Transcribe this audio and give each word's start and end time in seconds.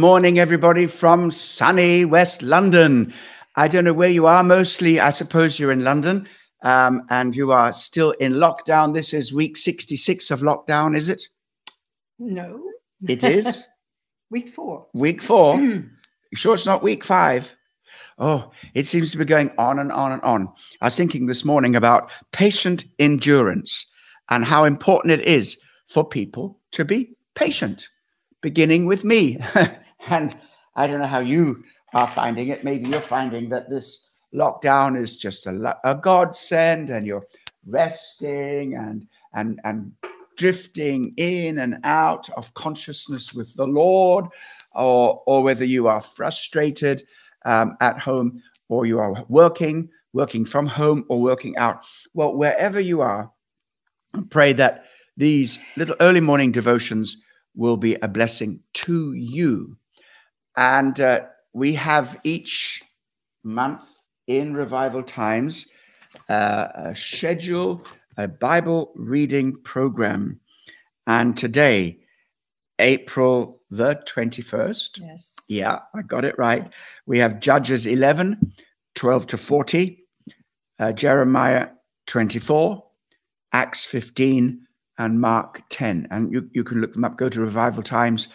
morning, 0.00 0.38
everybody 0.38 0.86
from 0.86 1.30
sunny 1.30 2.06
West 2.06 2.40
London. 2.40 3.12
I 3.56 3.68
don't 3.68 3.84
know 3.84 3.92
where 3.92 4.08
you 4.08 4.26
are. 4.26 4.42
Mostly, 4.42 4.98
I 4.98 5.10
suppose 5.10 5.60
you're 5.60 5.70
in 5.70 5.84
London 5.84 6.26
um, 6.62 7.02
and 7.10 7.36
you 7.36 7.52
are 7.52 7.70
still 7.70 8.12
in 8.12 8.32
lockdown. 8.32 8.94
This 8.94 9.12
is 9.12 9.30
week 9.30 9.58
66 9.58 10.30
of 10.30 10.40
lockdown, 10.40 10.96
is 10.96 11.10
it? 11.10 11.20
No. 12.18 12.62
It 13.06 13.22
is. 13.22 13.66
week 14.30 14.48
four. 14.48 14.86
Week 14.94 15.20
four. 15.20 15.60
you 15.60 15.84
sure 16.32 16.54
it's 16.54 16.64
not 16.64 16.82
week 16.82 17.04
five? 17.04 17.54
Oh, 18.18 18.50
it 18.72 18.86
seems 18.86 19.12
to 19.12 19.18
be 19.18 19.26
going 19.26 19.52
on 19.58 19.78
and 19.78 19.92
on 19.92 20.12
and 20.12 20.22
on. 20.22 20.48
I 20.80 20.86
was 20.86 20.96
thinking 20.96 21.26
this 21.26 21.44
morning 21.44 21.76
about 21.76 22.10
patient 22.32 22.86
endurance 22.98 23.84
and 24.30 24.46
how 24.46 24.64
important 24.64 25.12
it 25.12 25.26
is 25.26 25.60
for 25.88 26.08
people 26.08 26.58
to 26.72 26.86
be 26.86 27.10
patient, 27.34 27.90
beginning 28.40 28.86
with 28.86 29.04
me. 29.04 29.36
and 30.08 30.36
I 30.76 30.86
don't 30.86 31.00
know 31.00 31.06
how 31.06 31.20
you 31.20 31.64
are 31.94 32.08
finding 32.08 32.48
it. 32.48 32.64
Maybe 32.64 32.88
you're 32.88 33.00
finding 33.00 33.48
that 33.50 33.68
this 33.68 34.08
lockdown 34.34 34.98
is 34.98 35.16
just 35.16 35.46
a, 35.46 35.76
a 35.84 35.94
godsend 35.94 36.90
and 36.90 37.06
you're 37.06 37.26
resting 37.66 38.74
and 38.74 39.06
and 39.34 39.60
and 39.64 39.92
drifting 40.36 41.12
in 41.16 41.58
and 41.58 41.78
out 41.84 42.30
of 42.30 42.54
consciousness 42.54 43.34
with 43.34 43.54
the 43.56 43.66
Lord, 43.66 44.26
or 44.74 45.22
or 45.26 45.42
whether 45.42 45.64
you 45.64 45.88
are 45.88 46.00
frustrated 46.00 47.04
um, 47.44 47.76
at 47.80 47.98
home 47.98 48.42
or 48.68 48.86
you 48.86 48.98
are 48.98 49.24
working, 49.28 49.88
working 50.12 50.44
from 50.44 50.66
home 50.66 51.04
or 51.08 51.20
working 51.20 51.56
out. 51.56 51.84
Well, 52.14 52.34
wherever 52.34 52.80
you 52.80 53.00
are, 53.00 53.30
pray 54.30 54.52
that 54.54 54.84
these 55.16 55.58
little 55.76 55.96
early 56.00 56.20
morning 56.20 56.52
devotions 56.52 57.16
will 57.54 57.76
be 57.76 57.96
a 57.96 58.08
blessing 58.08 58.62
to 58.72 59.12
you. 59.12 59.76
And 60.56 60.98
uh, 61.00 61.26
we 61.52 61.74
have 61.74 62.20
each 62.24 62.82
month 63.42 63.88
in 64.26 64.54
Revival 64.54 65.02
Times 65.02 65.68
uh, 66.28 66.68
a 66.74 66.94
schedule, 66.94 67.82
a 68.16 68.28
Bible 68.28 68.92
reading 68.96 69.56
program. 69.62 70.40
And 71.06 71.36
today, 71.36 71.98
April 72.78 73.60
the 73.70 74.02
21st. 74.06 75.00
Yes. 75.00 75.36
Yeah, 75.48 75.80
I 75.94 76.02
got 76.02 76.24
it 76.24 76.38
right. 76.38 76.72
We 77.06 77.18
have 77.18 77.40
Judges 77.40 77.86
11, 77.86 78.52
12 78.94 79.26
to 79.28 79.36
40, 79.36 80.04
uh, 80.78 80.92
Jeremiah 80.92 81.68
24, 82.06 82.84
Acts 83.52 83.84
15, 83.84 84.66
and 84.98 85.20
Mark 85.20 85.62
10. 85.70 86.08
And 86.10 86.32
you, 86.32 86.48
you 86.52 86.64
can 86.64 86.80
look 86.80 86.92
them 86.92 87.04
up. 87.04 87.16
Go 87.16 87.28
to 87.28 87.40
Revival 87.40 87.82
Times 87.82 88.28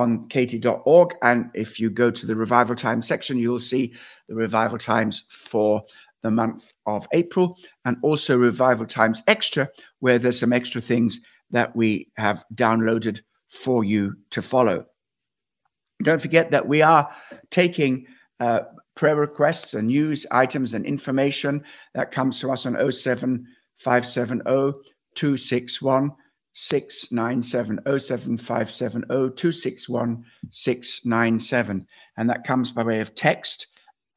on 0.00 0.28
kt.org. 0.28 1.14
And 1.22 1.50
if 1.54 1.80
you 1.80 1.90
go 1.90 2.10
to 2.10 2.26
the 2.26 2.36
Revival 2.36 2.76
Times 2.76 3.06
section, 3.06 3.38
you'll 3.38 3.60
see 3.60 3.94
the 4.28 4.34
Revival 4.34 4.78
Times 4.78 5.24
for 5.30 5.82
the 6.22 6.30
month 6.30 6.72
of 6.86 7.06
April 7.12 7.58
and 7.84 7.96
also 8.02 8.36
Revival 8.36 8.86
Times 8.86 9.22
Extra, 9.26 9.68
where 10.00 10.18
there's 10.18 10.40
some 10.40 10.52
extra 10.52 10.80
things 10.80 11.20
that 11.50 11.76
we 11.76 12.08
have 12.16 12.44
downloaded 12.54 13.20
for 13.48 13.84
you 13.84 14.16
to 14.30 14.42
follow. 14.42 14.86
Don't 16.02 16.20
forget 16.20 16.50
that 16.50 16.66
we 16.66 16.82
are 16.82 17.08
taking 17.50 18.06
uh, 18.40 18.62
prayer 18.96 19.16
requests 19.16 19.74
and 19.74 19.88
news 19.88 20.26
items 20.30 20.74
and 20.74 20.84
information 20.84 21.62
that 21.94 22.10
comes 22.10 22.40
to 22.40 22.50
us 22.50 22.66
on 22.66 22.74
07570 22.90 24.72
261 25.14 26.12
697 26.54 27.80
07570 27.84 29.06
261 29.08 30.24
697. 30.50 31.86
And 32.16 32.30
that 32.30 32.44
comes 32.44 32.70
by 32.70 32.82
way 32.82 33.00
of 33.00 33.14
text, 33.14 33.66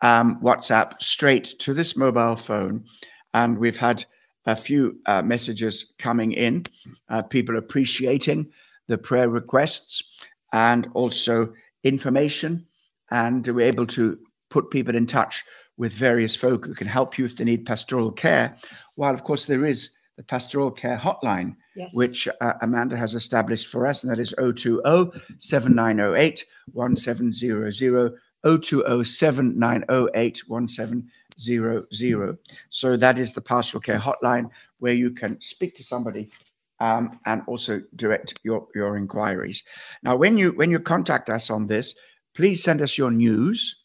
um, 0.01 0.39
WhatsApp, 0.41 1.01
straight 1.01 1.45
to 1.59 1.73
this 1.73 1.97
mobile 1.97 2.35
phone. 2.35 2.85
And 3.33 3.57
we've 3.57 3.77
had 3.77 4.05
a 4.45 4.55
few 4.55 4.97
uh, 5.07 5.21
messages 5.23 5.93
coming 5.99 6.31
in, 6.31 6.63
uh, 7.09 7.23
people 7.23 7.57
appreciating 7.57 8.49
the 8.87 8.97
prayer 8.97 9.29
requests 9.29 10.03
and 10.53 10.87
also 10.93 11.53
information. 11.83 12.65
And 13.11 13.45
we're 13.47 13.67
able 13.67 13.87
to 13.87 14.17
put 14.49 14.71
people 14.71 14.95
in 14.95 15.05
touch 15.05 15.43
with 15.77 15.93
various 15.93 16.35
folk 16.35 16.65
who 16.65 16.73
can 16.73 16.87
help 16.87 17.17
you 17.17 17.25
if 17.25 17.35
they 17.35 17.43
need 17.43 17.65
pastoral 17.65 18.11
care. 18.11 18.57
While, 18.95 19.13
of 19.13 19.23
course, 19.23 19.45
there 19.45 19.65
is 19.65 19.91
the 20.17 20.23
pastoral 20.23 20.71
care 20.71 20.97
hotline, 20.97 21.55
yes. 21.75 21.95
which 21.95 22.27
uh, 22.41 22.53
Amanda 22.61 22.97
has 22.97 23.13
established 23.13 23.67
for 23.67 23.85
us, 23.85 24.03
and 24.03 24.11
that 24.11 24.19
is 24.19 24.33
020 24.37 24.81
7908 25.37 26.45
1700. 26.73 28.13
020 28.43 29.03
7908 29.03 30.43
1700. 30.47 32.37
So 32.69 32.97
that 32.97 33.19
is 33.19 33.33
the 33.33 33.41
pastoral 33.41 33.81
care 33.81 33.99
hotline 33.99 34.49
where 34.79 34.93
you 34.93 35.11
can 35.11 35.39
speak 35.41 35.75
to 35.75 35.83
somebody 35.83 36.29
um, 36.79 37.19
and 37.25 37.41
also 37.47 37.81
direct 37.95 38.39
your, 38.43 38.67
your 38.75 38.97
inquiries. 38.97 39.63
Now, 40.03 40.15
when 40.15 40.37
you 40.37 40.51
when 40.51 40.71
you 40.71 40.79
contact 40.79 41.29
us 41.29 41.49
on 41.49 41.67
this, 41.67 41.95
please 42.35 42.63
send 42.63 42.81
us 42.81 42.97
your 42.97 43.11
news 43.11 43.83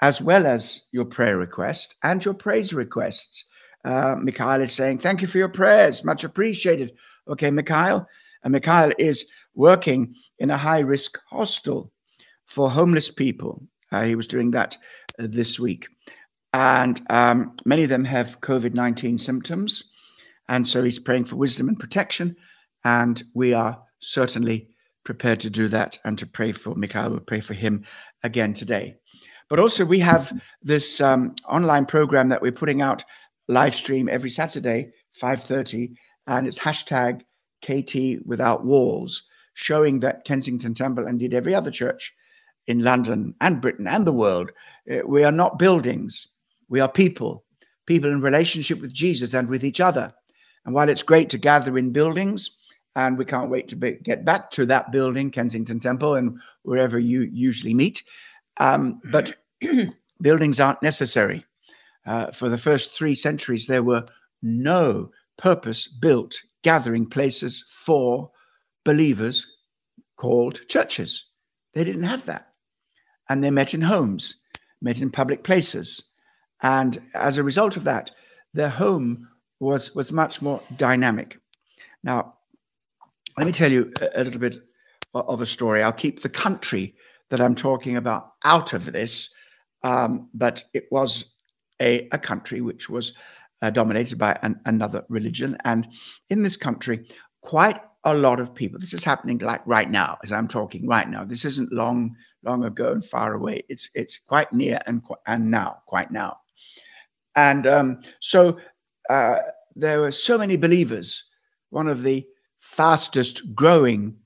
as 0.00 0.22
well 0.22 0.46
as 0.46 0.86
your 0.92 1.04
prayer 1.04 1.36
request 1.36 1.96
and 2.02 2.24
your 2.24 2.34
praise 2.34 2.72
requests. 2.72 3.44
Uh, 3.88 4.16
Mikhail 4.16 4.60
is 4.60 4.74
saying, 4.74 4.98
Thank 4.98 5.22
you 5.22 5.26
for 5.26 5.38
your 5.38 5.48
prayers, 5.48 6.04
much 6.04 6.22
appreciated. 6.22 6.92
Okay, 7.26 7.50
Mikhail. 7.50 8.06
And 8.44 8.52
Mikhail 8.52 8.92
is 8.98 9.26
working 9.54 10.14
in 10.38 10.50
a 10.50 10.58
high 10.58 10.80
risk 10.80 11.18
hostel 11.30 11.90
for 12.44 12.70
homeless 12.70 13.10
people. 13.10 13.66
Uh, 13.90 14.04
he 14.04 14.14
was 14.14 14.26
doing 14.26 14.50
that 14.50 14.76
uh, 15.18 15.26
this 15.26 15.58
week. 15.58 15.88
And 16.52 17.00
um, 17.08 17.56
many 17.64 17.84
of 17.84 17.88
them 17.88 18.04
have 18.04 18.42
COVID 18.42 18.74
19 18.74 19.16
symptoms. 19.16 19.90
And 20.50 20.68
so 20.68 20.82
he's 20.82 20.98
praying 20.98 21.24
for 21.24 21.36
wisdom 21.36 21.68
and 21.68 21.80
protection. 21.80 22.36
And 22.84 23.22
we 23.34 23.54
are 23.54 23.82
certainly 24.00 24.68
prepared 25.02 25.40
to 25.40 25.50
do 25.50 25.66
that 25.68 25.98
and 26.04 26.18
to 26.18 26.26
pray 26.26 26.52
for 26.52 26.74
Mikhail. 26.74 27.08
We'll 27.08 27.20
pray 27.20 27.40
for 27.40 27.54
him 27.54 27.86
again 28.22 28.52
today. 28.52 28.96
But 29.48 29.58
also, 29.58 29.86
we 29.86 30.00
have 30.00 30.30
this 30.62 31.00
um, 31.00 31.34
online 31.48 31.86
program 31.86 32.28
that 32.28 32.42
we're 32.42 32.52
putting 32.52 32.82
out 32.82 33.02
live 33.48 33.74
stream 33.74 34.08
every 34.08 34.30
Saturday, 34.30 34.90
5.30, 35.20 35.94
and 36.26 36.46
it's 36.46 36.58
hashtag 36.58 37.22
KT 37.62 38.24
Without 38.26 38.64
Walls, 38.64 39.24
showing 39.54 40.00
that 40.00 40.24
Kensington 40.24 40.74
Temple, 40.74 41.04
and 41.04 41.20
indeed 41.20 41.34
every 41.34 41.54
other 41.54 41.70
church 41.70 42.14
in 42.66 42.80
London 42.80 43.34
and 43.40 43.60
Britain 43.60 43.88
and 43.88 44.06
the 44.06 44.12
world, 44.12 44.52
uh, 44.90 44.98
we 45.06 45.24
are 45.24 45.32
not 45.32 45.58
buildings. 45.58 46.28
We 46.68 46.80
are 46.80 46.88
people, 46.88 47.44
people 47.86 48.10
in 48.10 48.20
relationship 48.20 48.80
with 48.80 48.92
Jesus 48.92 49.34
and 49.34 49.48
with 49.48 49.64
each 49.64 49.80
other. 49.80 50.12
And 50.64 50.74
while 50.74 50.90
it's 50.90 51.02
great 51.02 51.30
to 51.30 51.38
gather 51.38 51.78
in 51.78 51.92
buildings, 51.92 52.58
and 52.94 53.16
we 53.16 53.24
can't 53.24 53.50
wait 53.50 53.68
to 53.68 53.76
be, 53.76 53.92
get 54.02 54.24
back 54.24 54.50
to 54.50 54.66
that 54.66 54.92
building, 54.92 55.30
Kensington 55.30 55.80
Temple, 55.80 56.14
and 56.14 56.38
wherever 56.62 56.98
you 56.98 57.22
usually 57.32 57.72
meet, 57.72 58.02
um, 58.58 59.00
but 59.04 59.32
buildings 60.20 60.60
aren't 60.60 60.82
necessary. 60.82 61.46
Uh, 62.08 62.30
for 62.32 62.48
the 62.48 62.56
first 62.56 62.92
three 62.92 63.14
centuries, 63.14 63.66
there 63.66 63.82
were 63.82 64.02
no 64.42 65.10
purpose 65.36 65.86
built 65.86 66.40
gathering 66.62 67.06
places 67.06 67.62
for 67.68 68.30
believers 68.82 69.46
called 70.16 70.66
churches. 70.68 71.26
They 71.74 71.84
didn't 71.84 72.04
have 72.04 72.24
that. 72.24 72.48
And 73.28 73.44
they 73.44 73.50
met 73.50 73.74
in 73.74 73.82
homes, 73.82 74.36
met 74.80 75.02
in 75.02 75.10
public 75.10 75.44
places. 75.44 76.02
And 76.62 76.98
as 77.14 77.36
a 77.36 77.42
result 77.42 77.76
of 77.76 77.84
that, 77.84 78.10
their 78.54 78.70
home 78.70 79.28
was 79.60 79.94
was 79.94 80.10
much 80.10 80.40
more 80.40 80.62
dynamic. 80.78 81.38
Now, 82.02 82.36
let 83.36 83.46
me 83.46 83.52
tell 83.52 83.70
you 83.70 83.92
a, 84.00 84.22
a 84.22 84.24
little 84.24 84.40
bit 84.40 84.58
of 85.12 85.42
a 85.42 85.46
story. 85.46 85.82
I'll 85.82 85.92
keep 85.92 86.20
the 86.22 86.30
country 86.30 86.94
that 87.28 87.40
I'm 87.40 87.54
talking 87.54 87.96
about 87.96 88.32
out 88.44 88.72
of 88.72 88.92
this, 88.92 89.28
um, 89.82 90.30
but 90.32 90.64
it 90.72 90.86
was 90.90 91.26
a, 91.80 92.08
a 92.12 92.18
country 92.18 92.60
which 92.60 92.88
was 92.88 93.14
uh, 93.62 93.70
dominated 93.70 94.18
by 94.18 94.38
an, 94.42 94.60
another 94.66 95.04
religion, 95.08 95.56
and 95.64 95.88
in 96.28 96.42
this 96.42 96.56
country, 96.56 97.06
quite 97.40 97.80
a 98.04 98.14
lot 98.14 98.40
of 98.40 98.54
people. 98.54 98.78
This 98.78 98.94
is 98.94 99.04
happening 99.04 99.38
like 99.38 99.66
right 99.66 99.90
now, 99.90 100.18
as 100.22 100.32
I'm 100.32 100.48
talking 100.48 100.86
right 100.86 101.08
now. 101.08 101.24
This 101.24 101.44
isn't 101.44 101.72
long, 101.72 102.14
long 102.44 102.64
ago 102.64 102.92
and 102.92 103.04
far 103.04 103.34
away. 103.34 103.64
It's 103.68 103.90
it's 103.94 104.18
quite 104.18 104.52
near 104.52 104.78
and 104.86 105.02
and 105.26 105.50
now, 105.50 105.78
quite 105.86 106.10
now, 106.10 106.38
and 107.36 107.66
um, 107.66 108.00
so 108.20 108.58
uh, 109.10 109.38
there 109.74 110.00
were 110.00 110.12
so 110.12 110.38
many 110.38 110.56
believers. 110.56 111.24
One 111.70 111.88
of 111.88 112.02
the 112.02 112.26
fastest 112.60 113.54
growing 113.54 114.16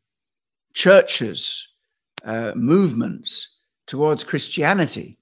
churches, 0.75 1.69
uh, 2.25 2.53
movements 2.55 3.59
towards 3.87 4.25
Christianity 4.25 5.19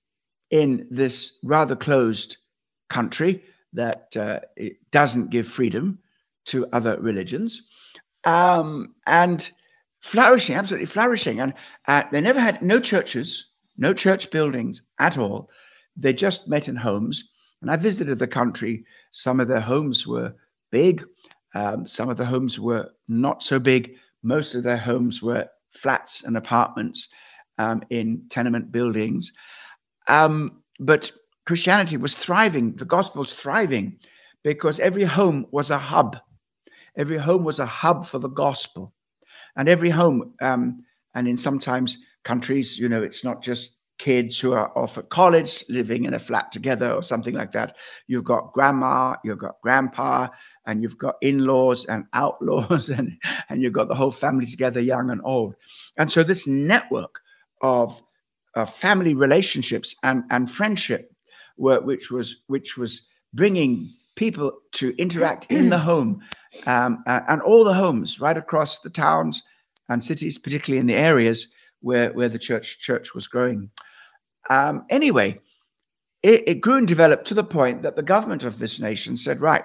in 0.50 0.86
this 0.90 1.38
rather 1.42 1.76
closed 1.76 2.36
country 2.88 3.42
that 3.72 4.16
uh, 4.16 4.40
it 4.56 4.76
doesn't 4.90 5.30
give 5.30 5.46
freedom 5.46 5.98
to 6.46 6.66
other 6.72 6.98
religions. 7.00 7.62
Um, 8.24 8.94
and 9.06 9.50
flourishing, 10.00 10.56
absolutely 10.56 10.86
flourishing. 10.86 11.40
And 11.40 11.54
uh, 11.86 12.02
they 12.10 12.20
never 12.20 12.40
had 12.40 12.62
no 12.62 12.80
churches, 12.80 13.46
no 13.78 13.94
church 13.94 14.30
buildings 14.30 14.82
at 14.98 15.16
all. 15.16 15.50
They 15.96 16.12
just 16.12 16.48
met 16.48 16.68
in 16.68 16.76
homes. 16.76 17.30
And 17.62 17.70
I 17.70 17.76
visited 17.76 18.18
the 18.18 18.26
country. 18.26 18.84
Some 19.10 19.38
of 19.38 19.48
their 19.48 19.60
homes 19.60 20.06
were 20.06 20.34
big, 20.70 21.04
um, 21.54 21.86
some 21.86 22.08
of 22.08 22.16
the 22.16 22.24
homes 22.24 22.58
were 22.58 22.90
not 23.08 23.42
so 23.42 23.58
big. 23.58 23.96
Most 24.22 24.54
of 24.54 24.62
their 24.62 24.76
homes 24.76 25.22
were 25.22 25.48
flats 25.70 26.22
and 26.22 26.36
apartments 26.36 27.08
um, 27.58 27.82
in 27.90 28.22
tenement 28.28 28.70
buildings. 28.70 29.32
Um, 30.08 30.62
but 30.78 31.10
Christianity 31.46 31.96
was 31.96 32.14
thriving, 32.14 32.76
the 32.76 32.84
gospel 32.84 33.20
was 33.20 33.34
thriving 33.34 33.98
because 34.42 34.80
every 34.80 35.04
home 35.04 35.46
was 35.50 35.70
a 35.70 35.78
hub. 35.78 36.16
Every 36.96 37.18
home 37.18 37.44
was 37.44 37.58
a 37.58 37.66
hub 37.66 38.06
for 38.06 38.18
the 38.18 38.28
gospel. 38.28 38.94
And 39.56 39.68
every 39.68 39.90
home, 39.90 40.34
um, 40.40 40.84
and 41.14 41.28
in 41.28 41.36
sometimes 41.36 41.98
countries, 42.24 42.78
you 42.78 42.88
know, 42.88 43.02
it's 43.02 43.24
not 43.24 43.42
just 43.42 43.78
kids 44.00 44.40
who 44.40 44.54
are 44.54 44.76
off 44.78 44.96
at 44.96 45.10
college 45.10 45.62
living 45.68 46.06
in 46.06 46.14
a 46.14 46.18
flat 46.18 46.50
together 46.50 46.90
or 46.90 47.02
something 47.02 47.34
like 47.34 47.52
that. 47.52 47.76
You've 48.06 48.24
got 48.24 48.52
grandma, 48.54 49.16
you've 49.22 49.38
got 49.38 49.60
grandpa, 49.62 50.28
and 50.66 50.82
you've 50.82 50.96
got 50.96 51.16
in-laws 51.20 51.84
and 51.84 52.06
outlaws, 52.14 52.88
and, 52.98 53.18
and 53.48 53.62
you've 53.62 53.74
got 53.74 53.88
the 53.88 53.94
whole 53.94 54.10
family 54.10 54.46
together, 54.46 54.80
young 54.80 55.10
and 55.10 55.20
old. 55.22 55.54
And 55.98 56.10
so 56.10 56.22
this 56.22 56.46
network 56.46 57.20
of, 57.60 58.02
of 58.54 58.72
family 58.72 59.14
relationships 59.14 59.94
and, 60.02 60.24
and 60.30 60.50
friendship, 60.50 61.12
were, 61.56 61.80
which 61.80 62.10
was 62.10 62.42
which 62.46 62.76
was 62.76 63.06
bringing 63.32 63.90
people 64.16 64.52
to 64.72 64.94
interact 64.96 65.46
in 65.50 65.70
the 65.70 65.78
home 65.90 66.20
um, 66.66 67.02
and 67.06 67.40
all 67.42 67.64
the 67.64 67.74
homes 67.74 68.20
right 68.20 68.36
across 68.36 68.80
the 68.80 68.90
towns 68.90 69.42
and 69.88 70.04
cities, 70.04 70.38
particularly 70.38 70.80
in 70.80 70.86
the 70.86 70.96
areas 70.96 71.48
where, 71.80 72.12
where 72.12 72.28
the 72.28 72.38
church 72.38 72.80
church 72.80 73.14
was 73.14 73.28
growing. 73.28 73.70
Um, 74.48 74.84
anyway, 74.90 75.40
it, 76.22 76.44
it, 76.46 76.60
grew 76.60 76.76
and 76.76 76.88
developed 76.88 77.26
to 77.28 77.34
the 77.34 77.44
point 77.44 77.82
that 77.82 77.96
the 77.96 78.02
government 78.02 78.44
of 78.44 78.58
this 78.58 78.78
nation 78.78 79.16
said, 79.16 79.40
right, 79.40 79.64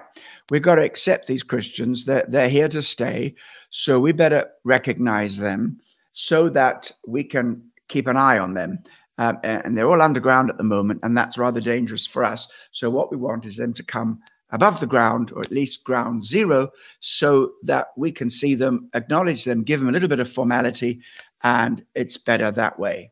we've 0.50 0.62
got 0.62 0.76
to 0.76 0.84
accept 0.84 1.26
these 1.26 1.42
Christians. 1.42 2.04
They're, 2.04 2.24
they're 2.28 2.48
here 2.48 2.68
to 2.68 2.82
stay. 2.82 3.34
So 3.70 4.00
we 4.00 4.12
better 4.12 4.50
recognize 4.64 5.38
them 5.38 5.80
so 6.12 6.48
that 6.50 6.90
we 7.06 7.24
can 7.24 7.62
keep 7.88 8.06
an 8.06 8.16
eye 8.16 8.38
on 8.38 8.54
them. 8.54 8.78
Um, 9.18 9.38
and 9.42 9.76
they're 9.76 9.88
all 9.88 10.02
underground 10.02 10.50
at 10.50 10.58
the 10.58 10.64
moment, 10.64 11.00
and 11.02 11.16
that's 11.16 11.38
rather 11.38 11.60
dangerous 11.60 12.06
for 12.06 12.22
us. 12.22 12.48
So 12.72 12.90
what 12.90 13.10
we 13.10 13.16
want 13.16 13.46
is 13.46 13.56
them 13.56 13.72
to 13.74 13.82
come 13.82 14.20
above 14.50 14.80
the 14.80 14.86
ground, 14.86 15.32
or 15.34 15.42
at 15.42 15.50
least 15.50 15.84
ground 15.84 16.22
zero, 16.22 16.68
so 17.00 17.52
that 17.62 17.88
we 17.96 18.12
can 18.12 18.28
see 18.28 18.54
them, 18.54 18.90
acknowledge 18.94 19.44
them, 19.44 19.62
give 19.62 19.80
them 19.80 19.88
a 19.88 19.92
little 19.92 20.08
bit 20.08 20.20
of 20.20 20.30
formality, 20.30 21.00
and 21.42 21.84
it's 21.94 22.18
better 22.18 22.50
that 22.50 22.78
way. 22.78 23.10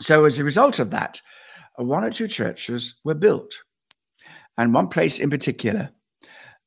So, 0.00 0.24
as 0.24 0.38
a 0.38 0.44
result 0.44 0.78
of 0.78 0.90
that, 0.90 1.20
one 1.76 2.04
or 2.04 2.10
two 2.10 2.28
churches 2.28 2.94
were 3.04 3.14
built. 3.14 3.62
And 4.58 4.74
one 4.74 4.88
place 4.88 5.18
in 5.18 5.30
particular, 5.30 5.90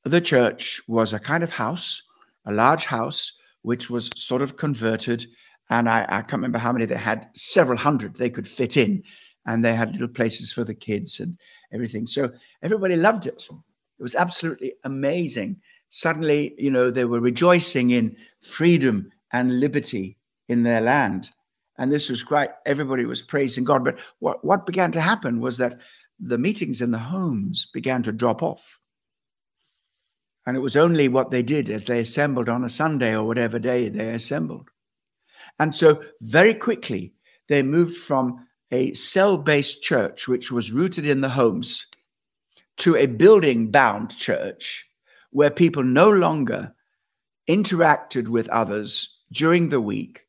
the 0.04 0.22
church 0.22 0.82
was 0.88 1.14
a 1.14 1.20
kind 1.20 1.44
of 1.44 1.52
house, 1.52 2.02
a 2.46 2.54
large 2.54 2.86
house, 2.86 3.34
which 3.62 3.90
was 3.90 4.10
sort 4.16 4.42
of 4.42 4.58
converted. 4.58 5.26
And 5.70 5.90
I, 5.90 6.04
I 6.04 6.22
can't 6.22 6.34
remember 6.34 6.60
how 6.60 6.72
many 6.72 6.86
they 6.86 6.96
had, 6.96 7.28
several 7.34 7.78
hundred 7.78 8.16
they 8.16 8.30
could 8.30 8.48
fit 8.48 8.78
in. 8.78 9.04
And 9.46 9.64
they 9.64 9.76
had 9.76 9.92
little 9.92 10.08
places 10.08 10.52
for 10.52 10.64
the 10.64 10.74
kids 10.74 11.20
and 11.20 11.38
everything. 11.72 12.08
So 12.08 12.32
everybody 12.64 12.96
loved 12.96 13.28
it. 13.28 13.48
It 14.00 14.04
was 14.04 14.16
absolutely 14.16 14.74
amazing. 14.84 15.58
Suddenly, 15.90 16.56
you 16.58 16.72
know, 16.72 16.90
they 16.90 17.06
were 17.06 17.20
rejoicing 17.20 17.92
in 17.92 18.16
freedom 18.42 19.12
and 19.32 19.60
liberty 19.60 20.18
in 20.50 20.64
their 20.64 20.82
land 20.82 21.32
and 21.78 21.92
this 21.92 22.10
was 22.10 22.24
great. 22.24 22.50
Everybody 22.66 23.06
was 23.06 23.22
praising 23.22 23.64
God. 23.64 23.84
But 23.84 24.00
what, 24.20 24.44
what 24.46 24.66
began 24.66 24.92
to 24.94 25.02
happen 25.02 25.40
was 25.40 25.58
that 25.58 25.80
the 26.20 26.38
meetings 26.38 26.82
in 26.82 26.92
the 26.92 26.98
homes 26.98 27.68
began 27.74 28.04
to 28.04 28.12
drop 28.12 28.42
off. 28.42 28.80
And 30.46 30.56
it 30.56 30.62
was 30.62 30.78
only 30.78 31.08
what 31.08 31.32
they 31.32 31.44
did 31.44 31.70
as 31.70 31.86
they 31.86 32.00
assembled 32.00 32.50
on 32.50 32.64
a 32.64 32.70
Sunday 32.70 33.16
or 33.16 33.24
whatever 33.24 33.60
day 33.60 33.90
they 33.90 34.14
assembled. 34.14 34.70
And 35.60 35.74
so, 35.74 36.02
very 36.22 36.54
quickly, 36.54 37.14
they 37.48 37.64
moved 37.64 37.98
from 37.98 38.48
a 38.72 38.94
cell 38.94 39.38
based 39.38 39.82
church, 39.82 40.28
which 40.28 40.52
was 40.52 40.72
rooted 40.72 41.06
in 41.06 41.22
the 41.22 41.30
homes, 41.30 41.86
to 42.78 42.96
a 42.96 43.06
building 43.06 43.72
bound 43.72 44.16
church 44.16 44.90
where 45.32 45.52
people 45.52 45.84
no 45.84 46.10
longer 46.10 46.74
interacted 47.48 48.28
with 48.28 48.50
others 48.50 49.18
during 49.32 49.70
the 49.70 49.82
week 49.82 50.26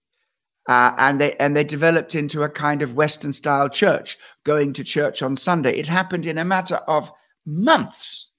uh, 0.69 0.93
and 0.99 1.21
they 1.21 1.35
and 1.37 1.57
they 1.57 1.65
developed 1.65 2.15
into 2.15 2.43
a 2.43 2.49
kind 2.49 2.83
of 2.83 2.97
Western 2.97 3.33
style 3.33 3.69
church, 3.69 4.19
going 4.45 4.73
to 4.73 4.85
church 4.85 5.23
on 5.23 5.37
Sunday. 5.37 5.77
It 5.77 5.87
happened 5.87 6.27
in 6.27 6.39
a 6.39 6.45
matter 6.45 6.77
of 6.89 7.11
months. 7.45 8.33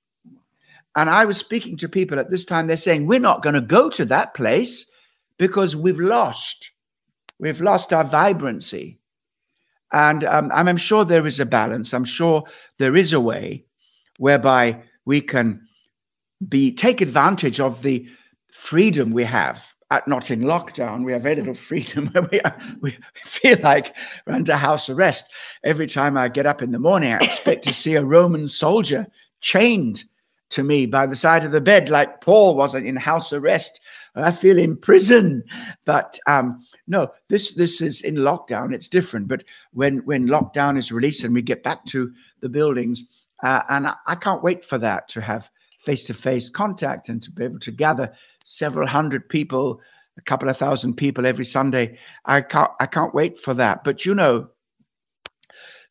And 0.96 1.10
I 1.10 1.26
was 1.26 1.38
speaking 1.38 1.78
to 1.78 1.90
people 1.90 2.20
at 2.20 2.30
this 2.30 2.44
time. 2.44 2.68
They're 2.68 2.76
saying 2.76 3.06
we're 3.06 3.20
not 3.20 3.44
going 3.44 3.56
to 3.56 3.62
go 3.62 3.90
to 3.92 4.06
that 4.06 4.34
place 4.34 4.90
because 5.38 5.76
we've 5.76 6.00
lost, 6.00 6.72
we've 7.40 7.62
lost 7.62 7.94
our 7.94 8.04
vibrancy. 8.04 9.00
And 9.94 10.24
um, 10.26 10.52
I'm 10.54 10.78
sure 10.78 11.06
there 11.06 11.26
is 11.26 11.40
a 11.40 11.46
balance. 11.46 11.94
I'm 11.94 12.04
sure 12.04 12.44
there 12.78 12.96
is 12.96 13.14
a 13.14 13.22
way 13.22 13.66
whereby 14.18 14.84
we 15.06 15.22
can 15.22 15.62
be 16.48 16.74
take 16.74 17.02
advantage 17.02 17.60
of 17.60 17.82
the 17.84 18.08
freedom 18.52 19.12
we 19.12 19.24
have 19.24 19.74
at, 19.90 20.08
not 20.08 20.32
in 20.32 20.42
lockdown, 20.42 21.06
we 21.06 21.14
have 21.14 21.24
very 21.24 21.36
little 21.36 21.54
freedom. 21.54 22.12
we, 22.32 22.42
we 22.82 22.92
feel 23.16 23.58
like 23.62 23.96
we're 24.26 24.34
under 24.34 24.56
house 24.56 24.90
arrest. 24.90 25.32
Every 25.64 25.88
time 25.88 26.18
I 26.18 26.28
get 26.28 26.46
up 26.46 26.62
in 26.62 26.72
the 26.72 26.80
morning, 26.80 27.14
I 27.14 27.20
expect 27.20 27.64
to 27.64 27.74
see 27.74 27.96
a 27.96 28.04
Roman 28.04 28.48
soldier 28.48 29.08
chained 29.40 30.04
to 30.50 30.64
me 30.64 30.86
by 30.86 31.06
the 31.06 31.16
side 31.16 31.44
of 31.44 31.52
the 31.52 31.62
bed, 31.62 31.90
like 31.90 32.22
Paul 32.22 32.56
wasn't 32.56 32.88
in 32.88 32.96
house 32.96 33.34
arrest. 33.34 33.80
I 34.24 34.32
feel 34.32 34.58
in 34.58 34.78
prison. 34.78 35.44
But 35.86 36.20
um, 36.28 36.62
no, 36.88 37.12
this 37.30 37.54
this 37.54 37.82
is 37.82 38.02
in 38.02 38.16
lockdown. 38.16 38.74
It's 38.74 38.88
different. 38.88 39.28
But 39.28 39.44
when 39.74 39.98
when 40.06 40.28
lockdown 40.28 40.78
is 40.78 40.92
released 40.92 41.24
and 41.24 41.34
we 41.34 41.42
get 41.42 41.64
back 41.64 41.86
to 41.86 42.12
the 42.42 42.50
buildings, 42.50 43.04
uh, 43.44 43.62
and 43.70 43.88
I, 43.88 43.96
I 44.08 44.16
can't 44.16 44.44
wait 44.44 44.66
for 44.66 44.78
that 44.80 45.08
to 45.10 45.22
have 45.22 45.50
face 45.80 46.06
to 46.06 46.14
face 46.14 46.50
contact 46.50 47.10
and 47.10 47.22
to 47.22 47.32
be 47.32 47.44
able 47.44 47.60
to 47.60 47.72
gather 47.72 48.12
several 48.46 48.88
hundred 48.88 49.30
people, 49.30 49.82
a 50.18 50.22
couple 50.22 50.50
of 50.50 50.58
thousand 50.58 50.96
people 50.96 51.26
every 51.26 51.46
Sunday. 51.46 51.98
I 52.26 52.42
can't, 52.42 52.72
I 52.80 52.88
can't 52.88 53.14
wait 53.14 53.38
for 53.38 53.54
that. 53.54 53.84
But 53.84 54.06
you 54.06 54.16
know, 54.16 54.50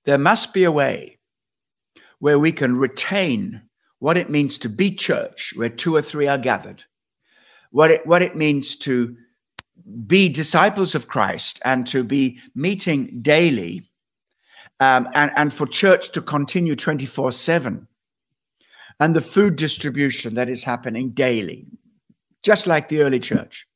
there 0.04 0.18
must 0.18 0.52
be 0.52 0.64
a 0.64 0.72
way 0.72 1.18
where 2.18 2.38
we 2.38 2.52
can 2.52 2.76
retain 2.76 3.62
what 3.98 4.16
it 4.16 4.30
means 4.30 4.58
to 4.58 4.68
be 4.68 4.94
church, 4.94 5.52
where 5.56 5.68
two 5.68 5.94
or 5.94 6.02
three 6.02 6.26
are 6.26 6.38
gathered, 6.38 6.84
what 7.70 7.90
it, 7.90 8.06
what 8.06 8.22
it 8.22 8.36
means 8.36 8.76
to 8.76 9.16
be 10.06 10.28
disciples 10.28 10.94
of 10.94 11.08
Christ 11.08 11.60
and 11.64 11.86
to 11.88 12.02
be 12.02 12.40
meeting 12.54 13.20
daily, 13.22 13.88
um, 14.80 15.08
and, 15.14 15.30
and 15.36 15.52
for 15.52 15.66
church 15.66 16.12
to 16.12 16.20
continue 16.20 16.76
24 16.76 17.32
7, 17.32 17.86
and 19.00 19.16
the 19.16 19.20
food 19.20 19.56
distribution 19.56 20.34
that 20.34 20.48
is 20.48 20.64
happening 20.64 21.10
daily 21.10 21.66
just 22.46 22.68
like 22.68 22.86
the 22.88 23.02
early 23.02 23.18
church. 23.18 23.66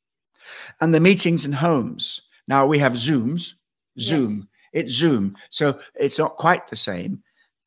And 0.79 0.95
the 0.95 1.01
meetings 1.01 1.45
in 1.45 1.51
homes. 1.51 2.21
Now 2.47 2.65
we 2.65 2.79
have 2.79 2.93
Zooms, 2.93 3.55
Zoom. 3.99 4.29
Yes. 4.31 4.47
It's 4.71 4.93
Zoom. 4.93 5.35
So 5.49 5.77
it's 5.95 6.17
not 6.17 6.37
quite 6.37 6.69
the 6.69 6.77
same, 6.77 7.21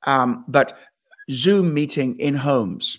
um, 0.07 0.47
but 0.49 0.79
Zoom 1.31 1.75
meeting 1.75 2.19
in 2.19 2.35
homes 2.35 2.99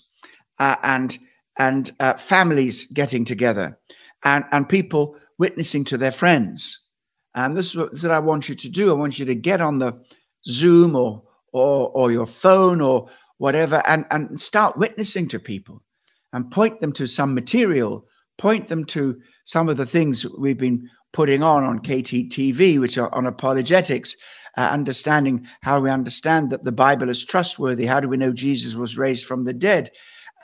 uh, 0.60 0.76
and 0.84 1.18
and 1.58 1.92
uh, 2.00 2.14
families 2.16 2.86
getting 2.92 3.26
together 3.26 3.78
and, 4.24 4.46
and 4.52 4.68
people 4.68 5.16
witnessing 5.38 5.84
to 5.86 5.98
their 5.98 6.12
friends. 6.12 6.80
And 7.34 7.56
this 7.56 7.76
is 7.76 8.04
what, 8.04 8.12
I 8.12 8.20
want 8.20 8.48
you 8.50 8.56
to 8.56 8.70
do. 8.70 8.90
I 8.90 8.94
want 8.94 9.20
you 9.20 9.26
to 9.26 9.36
get 9.36 9.62
on 9.62 9.80
the 9.80 10.00
Zoom 10.48 10.96
or 10.96 11.24
or, 11.56 11.90
or 11.92 12.12
your 12.12 12.28
phone 12.28 12.82
or 12.82 13.08
whatever 13.38 13.82
and, 13.88 14.06
and 14.12 14.38
start 14.38 14.78
witnessing 14.78 15.28
to 15.30 15.40
people 15.40 15.82
and 16.34 16.52
point 16.52 16.82
them 16.82 16.92
to 16.92 17.08
some 17.08 17.34
material, 17.34 18.06
point 18.38 18.68
them 18.68 18.84
to 18.84 19.18
some 19.46 19.70
of 19.70 19.78
the 19.78 19.86
things 19.86 20.26
we've 20.38 20.58
been 20.58 20.90
putting 21.14 21.42
on 21.42 21.64
on 21.64 21.80
KTTV, 21.80 22.78
which 22.82 22.98
are 22.98 23.14
on 23.16 23.26
apologetics, 23.26 24.18
uh, 24.58 24.68
understanding 24.70 25.48
how 25.62 25.80
we 25.80 25.90
understand 25.90 26.50
that 26.50 26.66
the 26.66 26.74
Bible 26.74 27.08
is 27.08 27.24
trustworthy. 27.24 27.86
How 27.86 28.02
do 28.02 28.10
we 28.10 28.18
know 28.18 28.34
Jesus 28.34 28.76
was 28.76 28.98
raised 28.98 29.26
from 29.26 29.46
the 29.46 29.54
dead? 29.54 29.92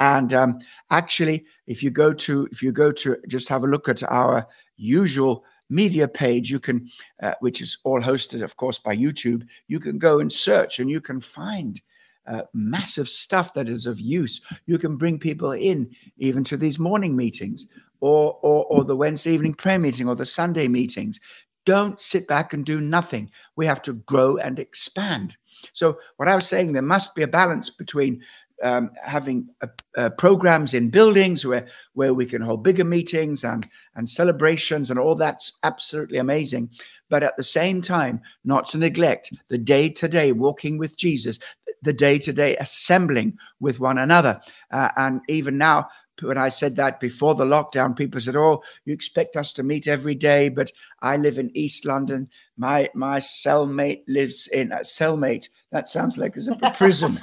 And 0.01 0.34
um, 0.34 0.58
actually, 0.89 1.46
if 1.67 1.84
you 1.84 1.91
go 1.91 2.12
to 2.12 2.48
if 2.51 2.63
you 2.63 2.72
go 2.72 2.91
to 2.91 3.17
just 3.27 3.48
have 3.50 3.63
a 3.63 3.67
look 3.67 3.88
at 3.88 4.01
our 4.03 4.48
usual 4.75 5.46
media 5.70 6.08
page, 6.08 6.50
you 6.50 6.60
can, 6.60 6.89
uh, 7.22 7.36
which 7.39 7.62
is 7.62 7.77
all 7.84 8.01
hosted, 8.01 8.41
of 8.41 8.58
course, 8.58 8.79
by 8.79 8.98
YouTube. 8.98 9.48
You 9.67 9.79
can 9.79 10.00
go 10.00 10.20
and 10.20 10.34
search, 10.34 10.79
and 10.79 10.89
you 10.89 11.01
can 11.01 11.22
find 11.22 11.79
uh, 12.25 12.41
massive 12.51 13.10
stuff 13.10 13.53
that 13.53 13.70
is 13.70 13.86
of 13.86 14.00
use. 14.00 14.41
You 14.65 14.79
can 14.79 14.98
bring 14.98 15.20
people 15.20 15.51
in 15.51 15.91
even 16.17 16.43
to 16.46 16.58
these 16.58 16.79
morning 16.79 17.15
meetings 17.15 17.70
or, 18.00 18.39
or, 18.41 18.65
or 18.65 18.84
the 18.84 18.96
Wednesday 18.96 19.34
evening 19.34 19.53
prayer 19.53 19.77
meeting 19.77 20.08
or 20.10 20.15
the 20.15 20.25
Sunday 20.25 20.67
meetings. 20.67 21.20
Don't 21.65 22.01
sit 22.01 22.27
back 22.27 22.53
and 22.53 22.65
do 22.65 22.81
nothing. 22.81 23.29
We 23.55 23.67
have 23.67 23.84
to 23.84 23.93
grow 23.93 24.38
and 24.38 24.58
expand. 24.58 25.38
So, 25.74 26.00
what 26.17 26.27
I 26.27 26.36
was 26.36 26.48
saying, 26.48 26.74
there 26.74 26.81
must 26.81 27.13
be 27.15 27.22
a 27.22 27.27
balance 27.27 27.70
between 27.70 28.24
um, 28.63 28.91
having 29.03 29.48
uh, 29.62 29.68
uh, 29.98 30.10
programs 30.12 30.74
in 30.74 30.89
buildings 30.89 31.46
where 31.46 31.68
where 31.94 32.13
we 32.13 32.25
can 32.25 32.41
hold 32.41 32.63
bigger 32.63 32.84
meetings 32.84 33.44
and 33.44 33.68
and 33.96 34.10
celebrations 34.10 34.89
and 34.89 35.00
all 35.00 35.15
that's 35.15 35.58
absolutely 35.63 36.18
amazing 36.18 36.70
but 37.10 37.24
at 37.24 37.36
the 37.38 37.44
same 37.44 37.82
time 37.82 38.22
not 38.44 38.68
to 38.68 38.77
neglect 38.77 39.34
the 39.50 39.58
day 39.58 39.89
to 39.89 40.08
day 40.08 40.32
walking 40.32 40.77
with 40.77 40.98
jesus 40.98 41.39
the 41.82 41.94
day 41.94 42.18
to 42.18 42.32
day 42.32 42.56
assembling 42.58 43.38
with 43.60 43.80
one 43.80 43.98
another 43.98 44.39
uh, 44.72 44.89
and 44.98 45.22
even 45.27 45.58
now 45.58 45.88
when 46.22 46.38
I 46.38 46.50
said 46.50 46.75
that 46.75 47.00
before 47.00 47.36
the 47.36 47.46
lockdown, 47.46 47.96
people 47.96 48.22
said, 48.22 48.36
"Oh, 48.36 48.63
you 48.86 48.94
expect 48.94 49.36
us 49.36 49.53
to 49.53 49.63
meet 49.63 49.88
every 49.88 50.15
day?" 50.15 50.50
But 50.50 50.72
I 51.01 51.18
live 51.18 51.39
in 51.39 51.56
East 51.56 51.86
London. 51.86 52.30
My 52.58 52.89
my 52.94 53.20
cellmate 53.20 54.03
lives 54.08 54.48
in 54.48 54.72
a 54.72 54.77
uh, 54.77 54.80
cellmate. 54.80 55.50
That 55.71 55.87
sounds 55.87 56.17
like 56.17 56.35
a 56.35 56.71
prison. 56.71 57.19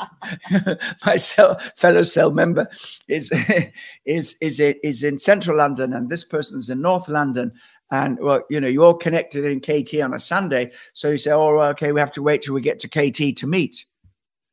my 1.06 1.18
cell, 1.18 1.60
fellow 1.76 2.02
cell 2.02 2.30
member 2.30 2.66
is 3.06 3.30
is 4.06 4.36
is 4.40 4.58
is 4.58 5.02
in 5.02 5.18
Central 5.18 5.58
London, 5.58 5.92
and 5.92 6.08
this 6.08 6.24
person's 6.24 6.70
in 6.70 6.80
North 6.80 7.08
London. 7.08 7.52
And 7.90 8.18
well, 8.20 8.42
you 8.48 8.60
know, 8.60 8.68
you're 8.68 8.94
connected 8.94 9.44
in 9.44 9.60
KT 9.60 10.00
on 10.02 10.14
a 10.14 10.18
Sunday, 10.18 10.72
so 10.94 11.10
you 11.10 11.18
say, 11.18 11.30
"Oh, 11.30 11.60
okay, 11.60 11.92
we 11.92 12.00
have 12.00 12.12
to 12.12 12.22
wait 12.22 12.42
till 12.42 12.54
we 12.54 12.62
get 12.62 12.78
to 12.80 12.88
KT 12.88 13.36
to 13.38 13.46
meet." 13.46 13.84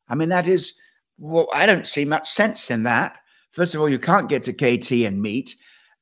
I 0.09 0.15
mean, 0.15 0.29
that 0.29 0.47
is 0.47 0.73
well, 1.17 1.47
I 1.53 1.65
don't 1.65 1.87
see 1.87 2.03
much 2.03 2.29
sense 2.29 2.69
in 2.69 2.83
that. 2.83 3.17
First 3.51 3.75
of 3.75 3.81
all, 3.81 3.87
you 3.87 3.99
can't 3.99 4.29
get 4.29 4.43
to 4.43 4.53
KT 4.53 5.05
and 5.05 5.21
meet. 5.21 5.55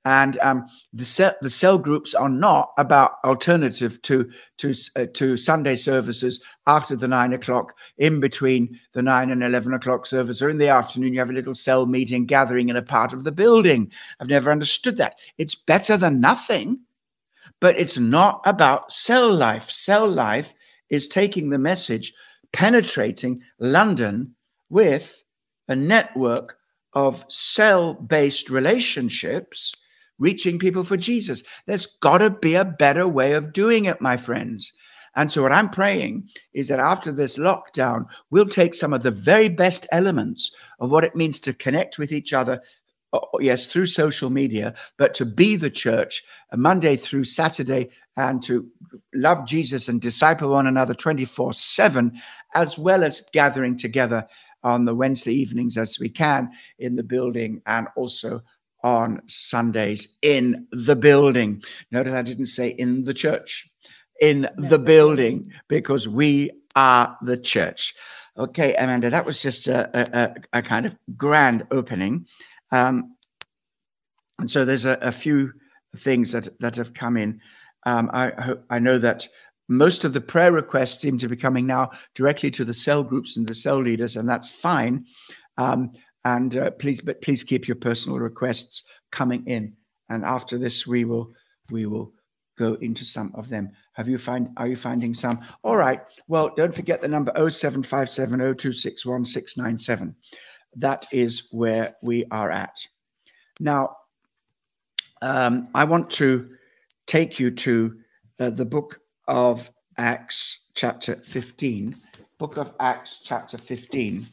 And 0.06 0.38
um, 0.42 0.66
the, 0.92 1.06
cell, 1.06 1.34
the 1.42 1.50
cell 1.50 1.78
groups 1.78 2.14
are 2.14 2.30
not 2.30 2.74
about 2.78 3.14
alternative 3.24 4.02
to 4.02 4.30
to 4.58 4.74
uh, 4.98 5.06
to 5.14 5.38
Sunday 5.38 5.78
services 5.78 6.44
after 6.68 6.96
the 6.96 7.08
nine 7.08 7.32
o'clock, 7.32 7.78
in 7.98 8.20
between 8.20 8.78
the 8.92 9.02
nine 9.02 9.32
and 9.32 9.42
eleven 9.42 9.74
o'clock 9.74 10.06
service, 10.06 10.42
or 10.42 10.50
in 10.50 10.58
the 10.58 10.68
afternoon. 10.68 11.14
You 11.14 11.20
have 11.20 11.30
a 11.30 11.34
little 11.34 11.54
cell 11.56 11.86
meeting 11.86 12.26
gathering 12.26 12.68
in 12.68 12.76
a 12.76 12.82
part 12.82 13.14
of 13.14 13.24
the 13.24 13.32
building. 13.32 13.92
I've 14.20 14.28
never 14.28 14.52
understood 14.52 14.98
that. 14.98 15.20
It's 15.38 15.56
better 15.56 15.96
than 15.96 16.20
nothing, 16.20 16.82
but 17.62 17.80
it's 17.80 17.98
not 17.98 18.42
about 18.46 18.92
cell 18.92 19.32
life. 19.34 19.70
Cell 19.70 20.08
life 20.08 20.54
is 20.90 21.08
taking 21.08 21.50
the 21.50 21.58
message, 21.58 22.14
penetrating 22.52 23.40
London 23.58 24.36
with 24.70 25.24
a 25.70 25.76
network 25.78 26.58
of 26.92 27.24
cell 27.30 27.94
based 27.94 28.50
relationships 28.50 29.74
reaching 30.24 30.58
people 30.58 30.86
for 30.86 30.98
Jesus. 30.98 31.44
There's 31.68 31.86
got 31.86 32.20
to 32.20 32.30
be 32.30 32.56
a 32.56 32.66
better 32.66 33.08
way 33.08 33.34
of 33.34 33.54
doing 33.54 33.86
it, 33.86 34.02
my 34.02 34.18
friends. 34.18 34.72
And 35.16 35.32
so, 35.32 35.44
what 35.44 35.52
I'm 35.52 35.70
praying 35.70 36.30
is 36.54 36.70
that 36.70 36.80
after 36.80 37.12
this 37.12 37.38
lockdown, 37.38 38.06
we'll 38.32 38.48
take 38.48 38.74
some 38.74 38.94
of 38.94 39.04
the 39.04 39.12
very 39.12 39.50
best 39.50 39.86
elements 39.92 40.52
of 40.80 40.90
what 40.92 41.04
it 41.04 41.16
means 41.16 41.40
to 41.42 41.54
connect 41.54 42.00
with 42.00 42.12
each 42.12 42.34
other. 42.34 42.62
Yes, 43.40 43.68
through 43.68 43.86
social 43.86 44.32
media, 44.32 44.74
but 44.98 45.14
to 45.14 45.26
be 45.26 45.56
the 45.56 45.70
church 45.70 46.24
uh, 46.52 46.58
Monday 46.58 46.96
through 46.96 47.26
Saturday 47.26 47.90
and 48.18 48.42
to 48.42 48.68
love 49.14 49.46
Jesus 49.46 49.88
and 49.88 50.02
disciple 50.02 50.50
one 50.50 50.66
another 50.66 50.96
24 50.96 51.54
7, 51.54 52.20
as 52.56 52.76
well 52.80 53.04
as 53.04 53.22
gathering 53.32 53.78
together 53.78 54.28
on 54.64 54.86
the 54.86 54.96
Wednesday 54.96 55.34
evenings 55.34 55.78
as 55.78 56.00
we 56.00 56.10
can 56.10 56.50
in 56.80 56.96
the 56.96 57.04
building 57.04 57.62
and 57.68 57.88
also 57.96 58.42
on 58.84 59.22
Sundays 59.28 60.18
in 60.22 60.68
the 60.72 60.96
building. 60.96 61.64
Notice 61.92 62.14
I 62.14 62.22
didn't 62.22 62.48
say 62.48 62.70
in 62.70 63.04
the 63.04 63.14
church, 63.14 63.70
in 64.22 64.50
the 64.58 64.80
building, 64.80 65.48
because 65.68 66.08
we 66.08 66.52
are 66.76 67.18
the 67.22 67.38
church. 67.38 67.94
Okay, 68.38 68.74
Amanda, 68.76 69.10
that 69.10 69.26
was 69.26 69.42
just 69.42 69.68
a, 69.68 69.90
a, 69.94 70.36
a 70.54 70.62
kind 70.62 70.86
of 70.86 70.96
grand 71.16 71.68
opening. 71.72 72.26
Um, 72.72 73.16
and 74.40 74.50
so 74.50 74.66
there's 74.66 74.86
a, 74.86 74.98
a, 75.02 75.12
few 75.12 75.54
things 75.96 76.32
that, 76.32 76.50
that 76.60 76.76
have 76.76 76.96
come 76.96 77.16
in. 77.18 77.40
Um, 77.86 78.10
I, 78.12 78.56
I 78.70 78.80
know 78.80 78.98
that 78.98 79.28
most 79.70 80.04
of 80.04 80.14
the 80.14 80.22
prayer 80.22 80.52
requests 80.52 81.00
seem 81.00 81.18
to 81.20 81.30
be 81.30 81.36
coming 81.36 81.68
now 81.68 81.92
directly 82.16 82.50
to 82.52 82.66
the 82.66 82.74
cell 82.74 83.04
groups 83.04 83.38
and 83.38 83.48
the 83.48 83.54
cell 83.54 83.78
leaders, 83.78 84.16
and 84.16 84.28
that's 84.28 84.50
fine. 84.50 85.06
Um, 85.58 85.92
and 86.26 86.56
uh, 86.56 86.72
please, 86.72 87.02
but 87.02 87.22
please 87.22 87.44
keep 87.44 87.68
your 87.68 87.76
personal 87.76 88.18
requests 88.20 88.84
coming 89.12 89.46
in. 89.48 89.74
And 90.10 90.24
after 90.24 90.58
this, 90.58 90.88
we 90.88 91.04
will 91.06 91.34
we 91.70 91.86
will 91.86 92.14
go 92.58 92.74
into 92.76 93.04
some 93.06 93.32
of 93.36 93.50
them. 93.50 93.72
Have 93.94 94.08
you 94.08 94.18
find 94.18 94.50
are 94.58 94.68
you 94.68 94.78
finding 94.78 95.14
some? 95.14 95.42
All 95.64 95.78
right. 95.78 96.02
Well, 96.28 96.52
don't 96.56 96.74
forget 96.74 97.02
the 97.02 97.08
number 97.08 97.32
07570261697. 97.34 100.16
That 100.76 101.06
is 101.12 101.50
where 101.52 101.96
we 102.02 102.26
are 102.32 102.50
at. 102.50 102.80
Now, 103.60 103.98
um, 105.22 105.68
I 105.76 105.84
want 105.84 106.10
to 106.12 106.50
take 107.06 107.40
you 107.40 107.52
to 107.52 108.00
uh, 108.40 108.50
the 108.50 108.66
book 108.66 109.00
of 109.28 109.70
Acts, 109.98 110.66
chapter 110.74 111.18
15. 111.18 111.96
Book 112.40 112.58
of 112.58 112.74
Acts, 112.80 113.22
chapter 113.24 113.58
15. 113.58 114.26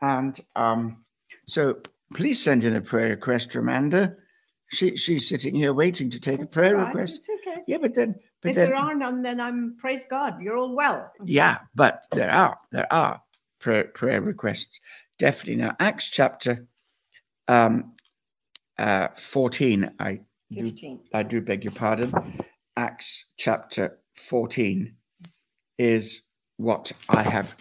And 0.00 0.38
um, 0.54 1.04
so 1.46 1.78
please 2.14 2.42
send 2.42 2.64
in 2.64 2.74
a 2.74 2.80
prayer 2.80 3.10
request 3.10 3.54
Amanda. 3.54 4.16
She, 4.72 4.96
she's 4.96 5.28
sitting 5.28 5.54
here 5.54 5.72
waiting 5.72 6.10
to 6.10 6.20
take 6.20 6.40
That's 6.40 6.56
a 6.56 6.58
prayer 6.58 6.76
right. 6.76 6.88
request. 6.88 7.16
It's 7.16 7.28
okay. 7.28 7.62
Yeah, 7.66 7.78
but 7.78 7.94
then. 7.94 8.16
But 8.42 8.50
if 8.50 8.56
then, 8.56 8.70
there 8.70 8.76
are 8.76 8.94
none, 8.94 9.22
then 9.22 9.40
I'm 9.40 9.76
praise 9.78 10.06
God. 10.06 10.40
You're 10.40 10.56
all 10.56 10.74
well. 10.74 11.10
Yeah, 11.24 11.58
but 11.74 12.04
there 12.12 12.30
are 12.30 12.58
there 12.72 12.92
are 12.92 13.22
prayer, 13.60 13.84
prayer 13.84 14.20
requests 14.20 14.80
definitely. 15.18 15.56
Now 15.56 15.76
Acts 15.80 16.10
chapter 16.10 16.66
um, 17.48 17.92
uh, 18.78 19.08
fourteen. 19.16 19.90
I 19.98 20.20
15. 20.54 20.96
Do, 20.96 21.02
I 21.12 21.22
do 21.22 21.40
beg 21.40 21.64
your 21.64 21.72
pardon. 21.72 22.12
Acts 22.76 23.26
chapter 23.36 23.98
14 24.16 24.94
is 25.78 26.22
what 26.56 26.92
I 27.08 27.22
have 27.22 27.56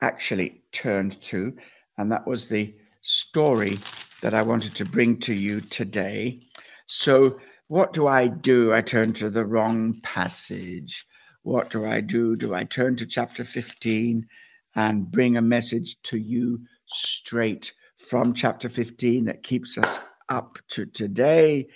actually 0.00 0.62
turned 0.72 1.20
to, 1.22 1.56
and 1.98 2.12
that 2.12 2.26
was 2.26 2.48
the 2.48 2.74
story 3.02 3.78
that 4.22 4.34
I 4.34 4.42
wanted 4.42 4.74
to 4.76 4.84
bring 4.84 5.18
to 5.20 5.34
you 5.34 5.60
today. 5.60 6.40
So, 6.86 7.38
what 7.68 7.92
do 7.92 8.06
I 8.06 8.28
do? 8.28 8.72
I 8.72 8.80
turn 8.80 9.12
to 9.14 9.30
the 9.30 9.44
wrong 9.44 10.00
passage. 10.02 11.06
What 11.42 11.70
do 11.70 11.84
I 11.84 12.00
do? 12.00 12.36
Do 12.36 12.54
I 12.54 12.64
turn 12.64 12.96
to 12.96 13.06
chapter 13.06 13.44
15 13.44 14.26
and 14.74 15.10
bring 15.10 15.36
a 15.36 15.42
message 15.42 16.00
to 16.04 16.18
you 16.18 16.60
straight 16.86 17.72
from 17.96 18.34
chapter 18.34 18.68
15 18.68 19.24
that 19.26 19.42
keeps 19.42 19.78
us 19.78 19.98
up 20.28 20.58
to 20.70 20.86
today? 20.86 21.68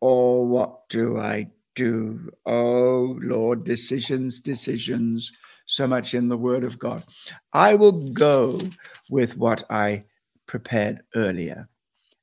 Or 0.00 0.46
what 0.46 0.88
do 0.88 1.18
I 1.18 1.48
do. 1.76 2.30
Oh, 2.44 3.16
Lord, 3.22 3.62
decisions, 3.62 4.40
decisions, 4.40 5.30
so 5.66 5.86
much 5.86 6.14
in 6.14 6.28
the 6.28 6.36
Word 6.36 6.64
of 6.64 6.78
God. 6.80 7.04
I 7.52 7.76
will 7.76 8.02
go 8.12 8.60
with 9.08 9.36
what 9.36 9.62
I 9.70 10.04
prepared 10.46 11.00
earlier. 11.14 11.68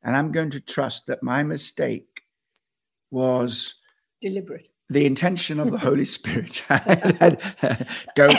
And 0.04 0.16
I'm 0.16 0.32
going 0.32 0.50
to 0.52 0.60
trust 0.60 1.08
that 1.08 1.24
my 1.24 1.44
mistake 1.44 2.24
was 3.12 3.76
deliberate. 4.22 4.68
The 4.90 5.06
intention 5.06 5.60
of 5.60 5.72
the 5.72 5.78
Holy 5.90 6.06
Spirit. 6.06 6.64
don't, 8.16 8.38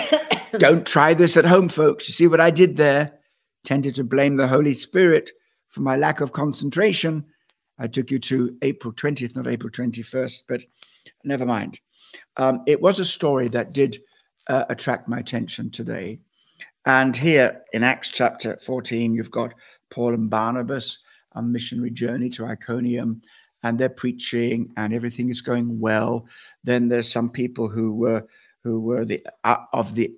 don't 0.59 0.87
try 0.87 1.15
this 1.15 1.37
at 1.37 1.45
home, 1.45 1.69
folks. 1.69 2.09
You 2.09 2.13
see 2.13 2.27
what 2.27 2.41
I 2.41 2.51
did 2.51 2.77
there? 2.77 3.19
Tended 3.65 3.95
to 3.95 4.05
blame 4.05 4.37
the 4.37 4.49
Holy 4.49 4.75
Spirit 4.75 5.31
for 5.71 5.81
my 5.81 5.97
lack 5.97 6.21
of 6.21 6.33
concentration. 6.33 7.25
I 7.79 7.87
took 7.87 8.11
you 8.11 8.19
to 8.21 8.57
April 8.63 8.93
20th, 8.93 9.35
not 9.35 9.49
April 9.49 9.71
21st, 9.71 10.43
but 10.49 10.63
never 11.25 11.45
mind. 11.45 11.81
Um, 12.37 12.63
it 12.67 12.81
was 12.81 12.99
a 12.99 13.05
story 13.05 13.49
that 13.49 13.73
did 13.73 13.99
uh, 14.49 14.65
attract 14.69 15.09
my 15.09 15.19
attention 15.19 15.71
today. 15.71 16.21
And 16.87 17.17
here 17.17 17.63
in 17.73 17.83
Acts 17.83 18.11
chapter 18.11 18.59
14, 18.65 19.15
you've 19.15 19.31
got 19.31 19.55
Paul 19.95 20.15
and 20.15 20.29
Barnabas 20.29 20.99
on 21.33 21.53
missionary 21.53 21.91
journey 21.91 22.29
to 22.31 22.47
Iconium, 22.47 23.23
and 23.63 23.79
they're 23.79 23.89
preaching, 23.89 24.73
and 24.77 24.93
everything 24.93 25.31
is 25.31 25.41
going 25.41 25.81
well. 25.81 26.27
Then 26.65 26.89
there's 26.89 27.11
some 27.11 27.31
people 27.31 27.69
who 27.69 27.95
were 27.95 28.27
who 28.65 28.81
were 28.81 29.05
the 29.05 29.25
uh, 29.45 29.65
of 29.73 29.95
the 29.95 30.15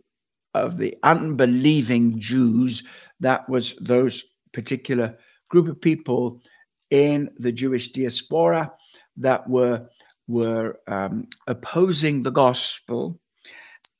of 0.54 0.78
the 0.78 0.96
unbelieving 1.02 2.18
Jews. 2.18 2.82
That 3.20 3.48
was 3.48 3.74
those 3.80 4.24
particular 4.52 5.16
group 5.50 5.68
of 5.68 5.80
people 5.80 6.42
in 6.90 7.30
the 7.38 7.52
Jewish 7.52 7.90
diaspora 7.90 8.72
that 9.18 9.48
were 9.48 9.86
were 10.26 10.80
um, 10.88 11.28
opposing 11.46 12.22
the 12.22 12.32
gospel, 12.32 13.20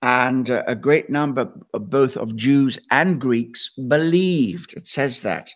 and 0.02 0.50
uh, 0.50 0.62
a 0.66 0.74
great 0.74 1.10
number, 1.10 1.52
of 1.74 1.90
both 1.90 2.16
of 2.16 2.34
Jews 2.34 2.78
and 2.90 3.20
Greeks, 3.20 3.70
believed. 3.88 4.72
It 4.76 4.86
says 4.86 5.22
that 5.22 5.50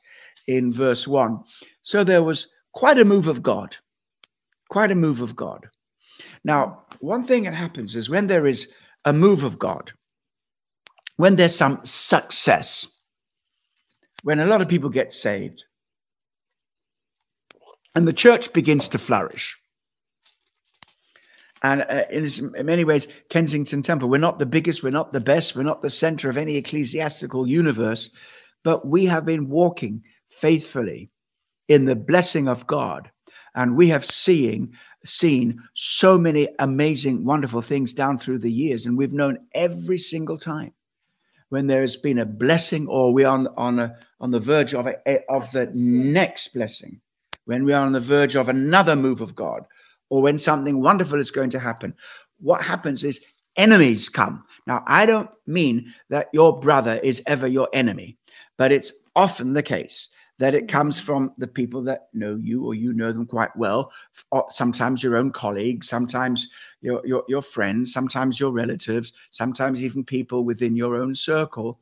in 0.57 0.73
verse 0.73 1.07
one. 1.09 1.40
So 1.83 2.04
there 2.04 2.23
was 2.23 2.49
quite 2.73 2.99
a 2.99 3.04
move 3.04 3.28
of 3.28 3.42
God. 3.42 3.76
quite 4.71 4.90
a 4.90 4.95
move 4.95 5.21
of 5.21 5.37
God. 5.37 5.69
Now, 6.45 6.85
one 7.00 7.23
thing 7.23 7.42
that 7.42 7.54
happens 7.54 7.95
is 7.95 8.09
when 8.09 8.28
there 8.28 8.47
is 8.47 8.73
a 9.04 9.12
move 9.12 9.45
of 9.45 9.59
God, 9.59 9.92
when 11.16 11.37
there's 11.37 11.54
some 11.54 11.80
success, 11.85 12.87
when 14.23 14.40
a 14.40 14.47
lot 14.47 14.62
of 14.62 14.69
people 14.69 14.88
get 14.88 15.12
saved, 15.12 15.66
and 17.95 18.09
the 18.09 18.12
church 18.12 18.52
begins 18.54 18.88
to 18.88 18.99
flourish. 18.99 19.59
And 21.62 21.83
uh, 21.83 22.04
in, 22.11 22.26
in 22.57 22.64
many 22.64 22.85
ways, 22.85 23.09
Kensington 23.28 23.83
Temple, 23.83 24.09
we're 24.09 24.19
not 24.19 24.38
the 24.38 24.47
biggest, 24.47 24.83
we're 24.83 24.90
not 24.90 25.12
the 25.12 25.21
best, 25.21 25.54
we're 25.54 25.62
not 25.62 25.83
the 25.83 25.90
center 25.90 26.30
of 26.30 26.38
any 26.38 26.57
ecclesiastical 26.57 27.47
universe, 27.47 28.11
but 28.62 28.87
we 28.87 29.04
have 29.07 29.26
been 29.26 29.49
walking 29.49 30.02
faithfully 30.31 31.11
in 31.69 31.85
the 31.85 31.97
blessing 31.97 32.49
of 32.49 32.67
God. 32.67 33.11
And 33.55 33.77
we 33.77 33.89
have 33.89 34.05
seeing, 34.05 34.75
seen 35.05 35.61
so 35.75 36.17
many 36.17 36.49
amazing, 36.59 37.25
wonderful 37.25 37.63
things 37.63 37.93
down 37.93 38.17
through 38.17 38.39
the 38.39 38.53
years. 38.53 38.87
And 38.87 38.97
we've 38.97 39.13
known 39.13 39.39
every 39.55 39.99
single 39.99 40.39
time 40.39 40.73
when 41.49 41.67
there 41.67 41.81
has 41.81 41.97
been 41.97 42.19
a 42.19 42.27
blessing 42.27 42.87
or 42.87 43.13
we 43.13 43.25
are 43.25 43.35
on, 43.35 43.49
on, 43.57 43.79
a, 43.81 43.97
on 44.21 44.31
the 44.31 44.41
verge 44.41 44.73
of, 44.73 44.87
a, 44.87 45.21
of 45.29 45.51
the 45.51 45.69
next 45.75 46.55
blessing, 46.55 47.01
when 47.45 47.65
we 47.65 47.73
are 47.73 47.85
on 47.85 47.93
the 47.93 48.01
verge 48.01 48.37
of 48.37 48.49
another 48.49 48.95
move 48.95 49.21
of 49.21 49.35
God, 49.35 49.65
or 50.11 50.23
when 50.23 50.39
something 50.39 50.81
wonderful 50.81 51.19
is 51.19 51.31
going 51.31 51.51
to 51.51 51.59
happen, 51.59 51.95
what 52.39 52.63
happens 52.63 53.05
is 53.05 53.25
enemies 53.57 54.09
come. 54.09 54.45
Now, 54.67 54.85
I 54.87 55.07
don't 55.07 55.31
mean 55.47 55.93
that 56.09 56.29
your 56.33 56.59
brother 56.61 57.01
is 57.03 57.23
ever 57.27 57.49
your 57.49 57.69
enemy, 57.73 58.17
but 58.57 58.71
it's 58.71 58.93
often 59.17 59.53
the 59.53 59.63
case 59.63 60.09
that 60.41 60.55
it 60.55 60.69
comes 60.69 60.99
from 60.99 61.35
the 61.37 61.47
people 61.47 61.83
that 61.83 62.09
know 62.15 62.41
you 62.43 62.65
or 62.65 62.75
you 62.75 62.95
know 62.95 63.13
them 63.13 63.27
quite 63.27 63.55
well. 63.57 63.93
Sometimes 64.49 65.03
your 65.03 65.17
own 65.17 65.33
colleagues, 65.33 65.87
sometimes 65.87 66.49
your, 66.81 67.07
your, 67.07 67.25
your 67.29 67.43
friends, 67.43 67.93
sometimes 67.93 68.41
your 68.41 68.51
relatives, 68.51 69.13
sometimes 69.29 69.85
even 69.85 70.03
people 70.03 70.43
within 70.43 70.75
your 70.75 70.97
own 70.97 71.15
circle. 71.15 71.79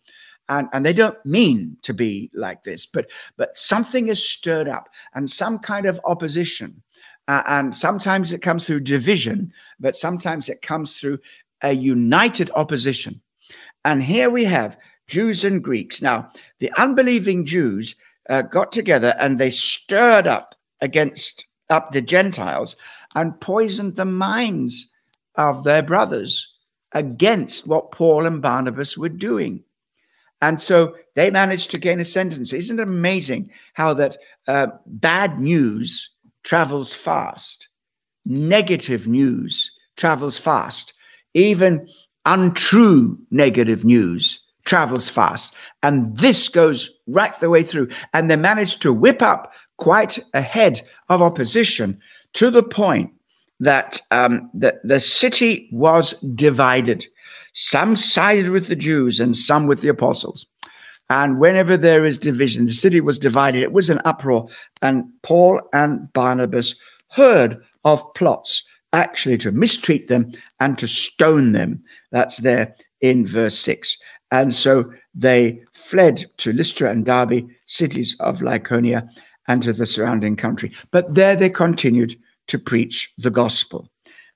And, 0.49 0.69
and 0.73 0.85
they 0.85 0.93
don't 0.93 1.25
mean 1.25 1.77
to 1.83 1.95
be 1.95 2.31
like 2.35 2.65
this, 2.65 2.85
but 2.85 3.09
but 3.37 3.57
something 3.57 4.09
is 4.09 4.29
stirred 4.29 4.67
up 4.67 4.89
and 5.15 5.31
some 5.31 5.61
kind 5.61 5.87
of 5.87 6.01
opposition. 6.05 6.83
Uh, 7.29 7.43
and 7.47 7.77
sometimes 7.77 8.33
it 8.33 8.43
comes 8.43 8.67
through 8.67 8.81
division, 8.81 9.53
but 9.79 9.95
sometimes 9.95 10.49
it 10.49 10.63
comes 10.63 10.99
through 10.99 11.19
a 11.63 11.73
united 11.73 12.51
opposition. 12.57 13.21
And 13.85 14.03
here 14.03 14.31
we 14.31 14.45
have 14.45 14.77
Jews 15.07 15.45
and 15.45 15.63
Greeks. 15.63 16.03
Now, 16.03 16.31
the 16.59 16.73
unbelieving 16.77 17.45
Jews 17.45 17.95
uh, 18.29 18.43
got 18.43 18.73
together 18.73 19.15
and 19.19 19.39
they 19.39 19.51
stirred 19.51 20.27
up 20.27 20.55
against 20.81 21.47
up 21.71 21.93
the 21.93 22.01
Gentiles 22.01 22.77
and 23.15 23.41
poisoned 23.41 23.97
the 23.97 24.05
minds 24.05 24.91
of 25.35 25.65
their 25.65 25.83
brothers 25.83 26.55
against 26.93 27.67
what 27.67 27.93
Paul 27.93 28.27
and 28.27 28.41
Barnabas 28.41 28.97
were 28.97 29.09
doing. 29.09 29.63
And 30.41 30.61
so 30.61 30.95
they 31.15 31.31
managed 31.31 31.71
to 31.73 31.79
gain 31.79 32.01
ascendancy. 32.01 32.57
Isn't 32.59 32.81
it 32.81 32.89
amazing 32.89 33.51
how 33.75 33.93
that 33.95 34.17
uh, 34.47 34.69
bad 34.87 35.39
news 35.39 36.11
travels 36.45 36.95
fast? 36.95 37.69
Negative 38.25 39.07
news 39.07 39.73
travels 39.97 40.39
fast. 40.39 40.95
Even 41.35 41.89
untrue 42.25 43.19
negative 43.31 43.85
news 43.85 44.41
travels 44.69 45.09
fast. 45.09 45.55
And 45.83 46.17
this 46.19 46.49
goes 46.49 46.91
right 47.07 47.39
the 47.41 47.51
way 47.51 47.63
through. 47.63 47.89
And 48.13 48.31
they 48.31 48.37
managed 48.37 48.83
to 48.83 48.93
whip 48.93 49.23
up 49.23 49.53
quite 49.79 50.19
ahead 50.35 50.83
of 51.09 51.23
opposition 51.23 51.99
to 52.35 52.51
the 52.51 52.63
point 52.63 53.11
that 53.61 54.01
um, 54.11 54.51
the, 54.53 54.79
the 54.85 55.01
city 55.01 55.69
was 55.73 56.13
divided. 56.35 57.07
Some 57.55 57.97
sided 57.97 58.51
with 58.51 58.69
the 58.69 58.77
Jews 58.77 59.19
and 59.19 59.37
some 59.37 59.67
with 59.67 59.81
the 59.81 59.89
apostles. 59.89 60.47
And 61.11 61.41
whenever 61.41 61.77
there 61.79 62.05
is 62.05 62.19
division, 62.19 62.67
the 62.67 62.73
city 62.73 63.01
was 63.01 63.19
divided. 63.19 63.63
It 63.63 63.73
was 63.73 63.89
an 63.89 64.01
uproar. 64.05 64.49
And 64.83 65.05
Paul 65.23 65.63
and 65.73 66.13
Barnabas 66.13 66.75
heard 67.09 67.63
of 67.85 68.03
plots 68.15 68.65
actually 68.93 69.39
to 69.39 69.51
mistreat 69.51 70.09
them 70.09 70.33
and 70.61 70.77
to 70.79 70.87
stone 70.87 71.53
them. 71.53 71.83
That's 72.13 72.39
there 72.39 72.77
in 73.01 73.27
verse 73.27 73.59
6. 73.59 73.99
And 74.31 74.55
so 74.55 74.93
they 75.15 75.63
fled 75.73 76.25
to 76.39 76.53
Lystra 76.53 76.91
and 76.91 77.05
Derbe, 77.05 77.49
cities 77.67 78.17
of 78.21 78.41
Lycaonia, 78.41 79.09
and 79.47 79.63
to 79.63 79.73
the 79.73 79.87
surrounding 79.87 80.37
country. 80.37 80.73
But 80.91 81.15
there 81.15 81.35
they 81.35 81.51
continued 81.51 82.15
to 82.49 82.59
preach 82.59 83.13
the 83.19 83.31
gospel. 83.31 83.91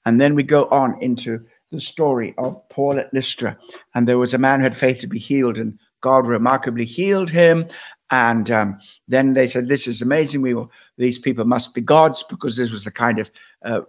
And 0.05 0.21
then 0.21 0.35
we 0.35 0.43
go 0.43 0.67
on 0.67 1.01
into 1.03 1.41
the 1.71 1.81
story 1.81 2.35
of 2.39 2.57
Paul 2.69 2.99
at 2.99 3.13
Lystra. 3.13 3.57
And 3.95 4.07
there 4.07 4.19
was 4.19 4.35
a 4.35 4.39
man 4.39 4.61
who 4.61 4.65
had 4.65 4.77
faith 4.77 4.99
to 5.01 5.07
be 5.07 5.19
healed, 5.19 5.59
and 5.59 5.79
God 6.01 6.27
remarkably 6.27 6.85
healed 6.85 7.31
him. 7.31 7.67
And 8.11 8.51
um, 8.51 8.79
then 9.09 9.33
they 9.33 9.49
said, 9.49 9.69
"This 9.69 9.87
is 9.87 10.03
amazing. 10.03 10.43
We 10.43 10.55
will, 10.55 10.71
these 11.03 11.19
people 11.19 11.45
must 11.45 11.75
be 11.75 11.81
gods 11.81 12.23
because 12.23 12.57
this 12.57 12.71
was 12.71 12.87
a 12.87 12.91
kind 12.93 13.19
of 13.19 13.31
uh, 13.65 13.81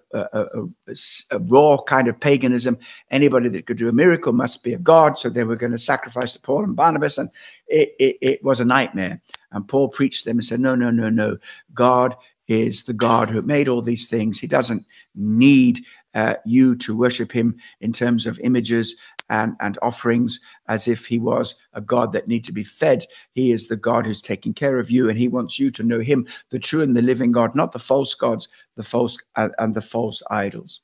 raw 1.42 1.78
kind 1.78 2.08
of 2.08 2.20
paganism. 2.20 2.78
Anybody 3.12 3.50
that 3.50 3.68
could 3.68 3.78
do 3.78 3.88
a 3.88 3.94
miracle 3.94 4.34
must 4.34 4.64
be 4.64 4.74
a 4.74 4.80
god. 4.80 5.20
So 5.20 5.30
they 5.30 5.44
were 5.44 5.56
going 5.56 5.74
to 5.74 5.78
sacrifice 5.78 6.34
to 6.34 6.42
Paul 6.42 6.64
and 6.64 6.76
Barnabas, 6.76 7.20
and 7.20 7.30
it, 7.68 7.94
it, 8.00 8.18
it 8.22 8.44
was 8.44 8.60
a 8.60 8.66
nightmare. 8.66 9.22
And 9.52 9.68
Paul 9.68 9.90
preached 9.90 10.26
them 10.26 10.38
and 10.38 10.46
said, 10.46 10.60
"No, 10.60 10.74
no, 10.74 10.90
no, 10.90 11.10
no. 11.10 11.38
God 11.76 12.16
is 12.48 12.84
the 12.84 12.94
God 12.94 13.30
who 13.30 13.42
made 13.44 13.68
all 13.68 13.82
these 13.82 14.08
things. 14.08 14.40
He 14.40 14.48
doesn't 14.48 14.86
need 15.16 15.82
uh, 16.16 16.36
you 16.46 16.76
to 16.78 16.98
worship 16.98 17.32
him 17.32 17.56
in 17.80 17.94
terms 17.94 18.26
of 18.26 18.40
images 18.40 18.96
and, 19.34 19.56
and 19.60 19.80
offerings 19.82 20.40
as 20.68 20.88
if 20.88 21.08
he 21.08 21.18
was 21.18 21.56
a 21.74 21.82
God 21.82 22.14
that 22.14 22.28
need 22.28 22.44
to 22.44 22.54
be 22.54 22.64
fed. 22.64 23.04
He 23.34 23.52
is 23.52 23.68
the 23.68 23.76
God 23.76 24.06
who's 24.06 24.22
taking 24.22 24.54
care 24.54 24.78
of 24.78 24.92
you, 24.92 25.10
and 25.10 25.18
he 25.18 25.28
wants 25.28 25.60
you 25.60 25.72
to 25.72 25.84
know 25.84 26.00
him, 26.00 26.28
the 26.52 26.60
true 26.60 26.84
and 26.84 26.96
the 26.96 27.02
living 27.02 27.32
God, 27.32 27.56
not 27.56 27.72
the 27.72 27.80
false 27.80 28.14
gods, 28.14 28.48
the 28.76 28.84
false 28.84 29.18
uh, 29.36 29.50
and 29.58 29.74
the 29.74 29.82
false 29.82 30.22
idols. 30.30 30.82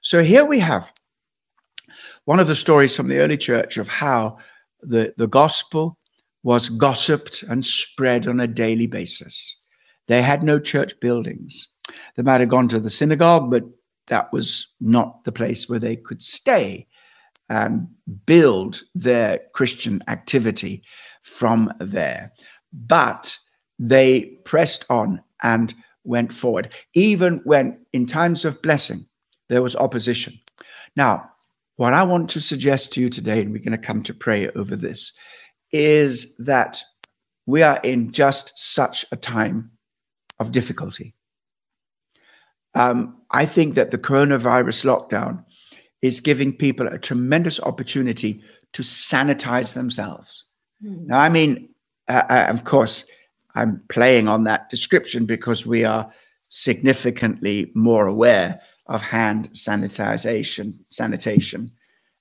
So 0.00 0.22
here 0.22 0.44
we 0.44 0.60
have 0.60 0.92
one 2.24 2.38
of 2.38 2.46
the 2.46 2.54
stories 2.54 2.94
from 2.94 3.08
the 3.08 3.18
early 3.18 3.36
church 3.36 3.78
of 3.78 3.88
how 3.88 4.38
the, 4.80 5.12
the 5.16 5.26
gospel 5.26 5.98
was 6.44 6.68
gossiped 6.68 7.42
and 7.42 7.64
spread 7.64 8.28
on 8.28 8.38
a 8.38 8.46
daily 8.46 8.86
basis. 8.86 9.56
They 10.06 10.22
had 10.22 10.44
no 10.44 10.60
church 10.60 10.98
buildings. 11.00 11.66
They 12.14 12.22
might 12.22 12.40
have 12.40 12.48
gone 12.48 12.68
to 12.68 12.78
the 12.78 12.90
synagogue, 12.90 13.50
but 13.50 13.64
that 14.06 14.32
was 14.32 14.72
not 14.80 15.24
the 15.24 15.32
place 15.32 15.68
where 15.68 15.80
they 15.80 15.96
could 15.96 16.22
stay 16.22 16.86
and 17.48 17.88
build 18.26 18.82
their 18.94 19.40
Christian 19.54 20.02
activity 20.08 20.82
from 21.22 21.72
there. 21.80 22.32
But 22.72 23.38
they 23.78 24.38
pressed 24.44 24.84
on 24.90 25.22
and 25.42 25.74
went 26.04 26.32
forward, 26.32 26.72
even 26.94 27.40
when 27.44 27.78
in 27.92 28.06
times 28.06 28.44
of 28.44 28.62
blessing 28.62 29.06
there 29.48 29.62
was 29.62 29.76
opposition. 29.76 30.38
Now, 30.96 31.30
what 31.76 31.94
I 31.94 32.02
want 32.02 32.28
to 32.30 32.40
suggest 32.40 32.92
to 32.92 33.00
you 33.00 33.08
today, 33.08 33.40
and 33.40 33.52
we're 33.52 33.58
going 33.58 33.70
to 33.72 33.78
come 33.78 34.02
to 34.02 34.14
pray 34.14 34.48
over 34.50 34.74
this, 34.74 35.12
is 35.70 36.36
that 36.38 36.82
we 37.46 37.62
are 37.62 37.78
in 37.84 38.10
just 38.10 38.52
such 38.56 39.04
a 39.12 39.16
time 39.16 39.70
of 40.40 40.52
difficulty. 40.52 41.14
Um, 42.74 43.16
I 43.30 43.46
think 43.46 43.74
that 43.74 43.90
the 43.90 43.98
coronavirus 43.98 44.84
lockdown 44.84 45.44
is 46.02 46.20
giving 46.20 46.52
people 46.52 46.86
a 46.86 46.98
tremendous 46.98 47.60
opportunity 47.60 48.42
to 48.72 48.82
sanitize 48.82 49.74
themselves. 49.74 50.46
Mm. 50.84 51.06
Now, 51.06 51.18
I 51.18 51.28
mean, 51.28 51.68
uh, 52.08 52.22
I, 52.28 52.44
of 52.44 52.64
course, 52.64 53.04
I'm 53.54 53.82
playing 53.88 54.28
on 54.28 54.44
that 54.44 54.68
description 54.70 55.26
because 55.26 55.66
we 55.66 55.84
are 55.84 56.10
significantly 56.48 57.70
more 57.74 58.06
aware 58.06 58.60
of 58.86 59.02
hand 59.02 59.50
sanitization, 59.52 60.74
sanitation, 60.88 61.70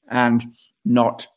and 0.10 0.44
not 0.84 1.28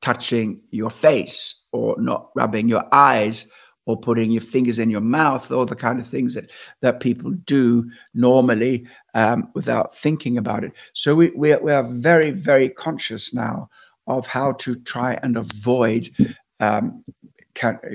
touching 0.00 0.60
your 0.70 0.90
face 0.90 1.66
or 1.72 1.96
not 2.00 2.30
rubbing 2.34 2.68
your 2.68 2.84
eyes 2.92 3.50
or 3.90 3.96
putting 3.96 4.30
your 4.30 4.40
fingers 4.40 4.78
in 4.78 4.88
your 4.88 5.00
mouth, 5.00 5.50
all 5.50 5.66
the 5.66 5.74
kind 5.74 5.98
of 5.98 6.06
things 6.06 6.34
that, 6.34 6.48
that 6.80 7.00
people 7.00 7.32
do 7.44 7.90
normally 8.14 8.86
um, 9.14 9.50
without 9.54 9.92
thinking 9.94 10.38
about 10.38 10.62
it. 10.62 10.72
So 10.92 11.16
we, 11.16 11.30
we, 11.30 11.52
are, 11.52 11.60
we 11.60 11.72
are 11.72 11.82
very, 11.82 12.30
very 12.30 12.68
conscious 12.68 13.34
now 13.34 13.68
of 14.06 14.28
how 14.28 14.52
to 14.52 14.76
try 14.76 15.18
and 15.24 15.36
avoid 15.36 16.08
um, 16.60 17.04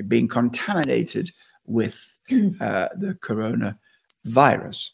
being 0.06 0.28
contaminated 0.28 1.30
with 1.64 2.16
uh, 2.60 2.88
the 2.94 3.16
coronavirus. 3.22 4.90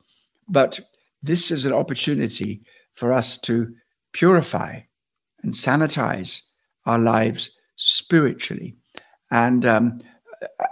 But 0.49 0.79
this 1.21 1.51
is 1.51 1.67
an 1.67 1.73
opportunity 1.73 2.63
for 2.93 3.13
us 3.13 3.39
to 3.39 3.75
purify 4.13 4.81
and 5.43 5.53
sanitize 5.53 6.43
our 6.87 6.99
lives 6.99 7.51
spiritually. 7.75 8.77
And 9.33 9.67
um, 9.67 9.99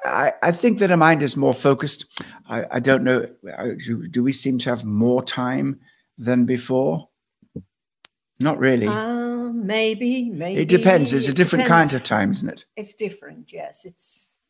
I, 0.05 0.33
I 0.43 0.53
think 0.53 0.79
that 0.79 0.91
a 0.91 0.97
mind 0.97 1.23
is 1.23 1.37
more 1.37 1.55
focused. 1.55 2.07
I, 2.49 2.65
I 2.73 2.81
don't 2.81 3.05
know. 3.05 3.27
uh, 3.57 3.69
Do, 3.87 4.07
do 4.09 4.23
we 4.23 4.33
seem 4.33 4.59
to 4.59 4.71
have 4.71 4.85
more 4.85 5.23
time 5.23 5.81
than 6.19 6.45
before? 6.45 7.09
Not 8.41 8.59
really. 8.59 8.87
Uh, 8.87 9.51
maybe, 9.53 10.31
maybe. 10.31 10.63
it 10.63 10.69
depends. 10.69 11.13
It's 11.13 11.29
a 11.29 11.33
It 11.33 11.37
different 11.37 11.67
kind 11.67 11.93
of 11.93 12.03
time, 12.03 12.31
isn't 12.33 12.49
it? 12.49 12.65
It's 12.77 12.95
different. 12.95 13.53
Yes, 13.53 13.85
it's 13.85 14.41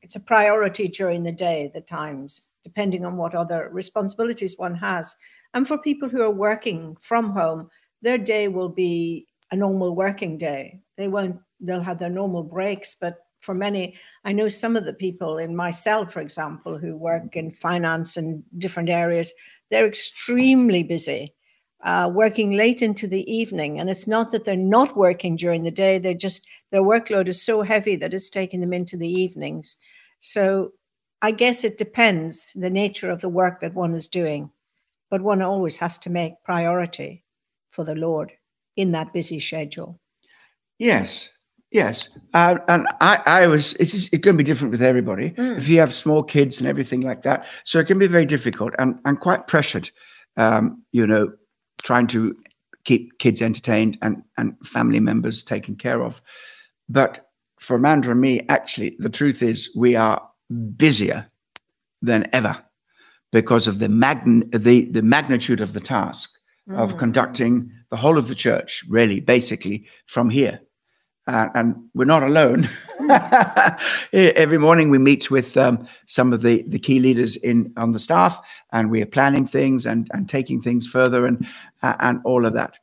it's 0.00 0.16
a 0.16 0.20
priority 0.20 0.86
during 0.88 1.24
the 1.24 1.32
day. 1.32 1.70
The 1.74 1.80
times, 1.80 2.54
depending 2.62 3.04
on 3.04 3.16
what 3.16 3.34
other 3.34 3.68
responsibilities 3.72 4.58
one 4.58 4.76
has, 4.76 5.16
and 5.54 5.66
for 5.66 5.78
people 5.78 6.08
who 6.08 6.22
are 6.22 6.30
working 6.30 6.96
from 7.00 7.30
home, 7.30 7.68
their 8.00 8.18
day 8.18 8.48
will 8.48 8.68
be 8.68 9.26
a 9.50 9.56
normal 9.56 9.96
working 9.96 10.36
day. 10.38 10.80
They 10.96 11.08
won't. 11.08 11.40
They'll 11.58 11.82
have 11.82 11.98
their 11.98 12.10
normal 12.10 12.44
breaks, 12.44 12.94
but 12.94 13.21
for 13.42 13.54
many, 13.54 13.96
I 14.24 14.32
know 14.32 14.48
some 14.48 14.76
of 14.76 14.86
the 14.86 14.94
people 14.94 15.36
in 15.36 15.54
myself, 15.54 16.12
for 16.12 16.20
example, 16.20 16.78
who 16.78 16.96
work 16.96 17.36
in 17.36 17.50
finance 17.50 18.16
and 18.16 18.42
different 18.56 18.88
areas, 18.88 19.34
they're 19.70 19.86
extremely 19.86 20.82
busy 20.82 21.34
uh, 21.82 22.08
working 22.12 22.52
late 22.52 22.82
into 22.82 23.08
the 23.08 23.30
evening. 23.30 23.80
And 23.80 23.90
it's 23.90 24.06
not 24.06 24.30
that 24.30 24.44
they're 24.44 24.56
not 24.56 24.96
working 24.96 25.34
during 25.34 25.64
the 25.64 25.70
day, 25.72 25.98
they're 25.98 26.14
just, 26.14 26.46
their 26.70 26.82
workload 26.82 27.26
is 27.26 27.42
so 27.42 27.62
heavy 27.62 27.96
that 27.96 28.14
it's 28.14 28.30
taking 28.30 28.60
them 28.60 28.72
into 28.72 28.96
the 28.96 29.08
evenings. 29.08 29.76
So 30.20 30.72
I 31.20 31.32
guess 31.32 31.64
it 31.64 31.78
depends 31.78 32.52
the 32.52 32.70
nature 32.70 33.10
of 33.10 33.20
the 33.20 33.28
work 33.28 33.60
that 33.60 33.74
one 33.74 33.94
is 33.94 34.08
doing. 34.08 34.50
But 35.10 35.20
one 35.20 35.42
always 35.42 35.76
has 35.78 35.98
to 35.98 36.10
make 36.10 36.42
priority 36.44 37.24
for 37.70 37.84
the 37.84 37.96
Lord 37.96 38.32
in 38.76 38.92
that 38.92 39.12
busy 39.12 39.40
schedule. 39.40 40.00
Yes, 40.78 41.28
yes. 41.72 42.16
Uh, 42.34 42.58
and 42.68 42.86
I, 43.00 43.20
I 43.26 43.46
was. 43.46 43.74
It's 43.74 43.94
it's 43.94 44.08
going 44.08 44.36
to 44.36 44.44
be 44.44 44.44
different 44.44 44.72
with 44.72 44.82
everybody. 44.82 45.30
Mm. 45.30 45.56
If 45.58 45.68
you 45.68 45.78
have 45.80 45.92
small 45.92 46.22
kids 46.22 46.60
and 46.60 46.68
everything 46.68 47.00
like 47.00 47.22
that, 47.22 47.46
so 47.64 47.78
it 47.78 47.86
can 47.86 47.98
be 47.98 48.06
very 48.06 48.26
difficult 48.26 48.74
and 48.78 48.98
and 49.04 49.18
quite 49.20 49.46
pressured. 49.46 49.90
Um, 50.36 50.82
you 50.92 51.06
know, 51.06 51.32
trying 51.82 52.06
to 52.08 52.34
keep 52.84 53.18
kids 53.18 53.42
entertained 53.42 53.98
and 54.02 54.22
and 54.38 54.54
family 54.66 55.00
members 55.00 55.42
taken 55.42 55.76
care 55.76 56.02
of. 56.02 56.22
But 56.88 57.28
for 57.60 57.76
Amanda 57.76 58.10
and 58.10 58.20
me, 58.20 58.44
actually, 58.48 58.96
the 58.98 59.10
truth 59.10 59.42
is 59.42 59.70
we 59.76 59.94
are 59.96 60.20
busier 60.76 61.26
than 62.02 62.28
ever 62.32 62.56
because 63.30 63.66
of 63.66 63.78
the 63.78 63.88
magn- 63.88 64.50
the 64.50 64.86
the 64.86 65.02
magnitude 65.02 65.60
of 65.60 65.72
the 65.72 65.80
task 65.80 66.30
of 66.70 66.94
Mm. 66.94 66.98
conducting 66.98 67.72
the 67.90 67.96
whole 67.96 68.16
of 68.18 68.28
the 68.28 68.34
church, 68.36 68.84
really, 68.88 69.20
basically 69.20 69.84
from 70.06 70.30
here. 70.30 70.60
Uh, 71.28 71.48
and 71.54 71.76
we're 71.94 72.04
not 72.04 72.24
alone. 72.24 72.68
Every 74.12 74.58
morning 74.58 74.90
we 74.90 74.98
meet 74.98 75.30
with 75.30 75.56
um, 75.56 75.86
some 76.06 76.32
of 76.32 76.42
the, 76.42 76.62
the 76.66 76.80
key 76.80 76.98
leaders 76.98 77.36
in 77.36 77.72
on 77.76 77.92
the 77.92 78.00
staff, 78.00 78.38
and 78.72 78.90
we 78.90 79.00
are 79.02 79.06
planning 79.06 79.46
things 79.46 79.86
and, 79.86 80.08
and 80.12 80.28
taking 80.28 80.60
things 80.60 80.86
further 80.86 81.24
and 81.24 81.46
uh, 81.82 81.94
and 82.00 82.20
all 82.24 82.44
of 82.44 82.54
that. 82.54 82.74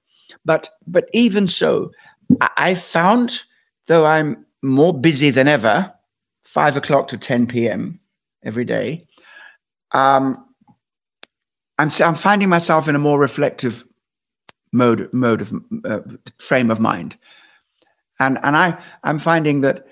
But 0.46 0.70
but 0.88 1.10
even 1.14 1.48
so, 1.48 1.92
I, 2.40 2.50
I 2.58 2.76
found 2.76 3.42
though 3.88 4.06
I'm 4.06 4.46
more 4.62 4.98
busy 4.98 5.32
than 5.32 5.50
ever, 5.50 5.94
five 6.42 6.78
o'clock 6.78 7.10
to 7.10 7.18
ten 7.18 7.46
p.m. 7.46 8.00
every 8.44 8.66
day. 8.66 9.06
Um, 9.92 10.46
I'm 11.78 11.90
I'm 12.02 12.16
finding 12.16 12.50
myself 12.50 12.88
in 12.88 12.96
a 12.96 13.00
more 13.00 13.20
reflective 13.20 13.84
mode 14.72 15.12
mode 15.14 15.42
of 15.42 15.54
uh, 15.86 16.02
frame 16.38 16.70
of 16.70 16.80
mind, 16.80 17.18
and 18.20 18.40
and 18.44 18.56
I 18.56 18.78
I'm 19.04 19.20
finding 19.20 19.62
that 19.62 19.86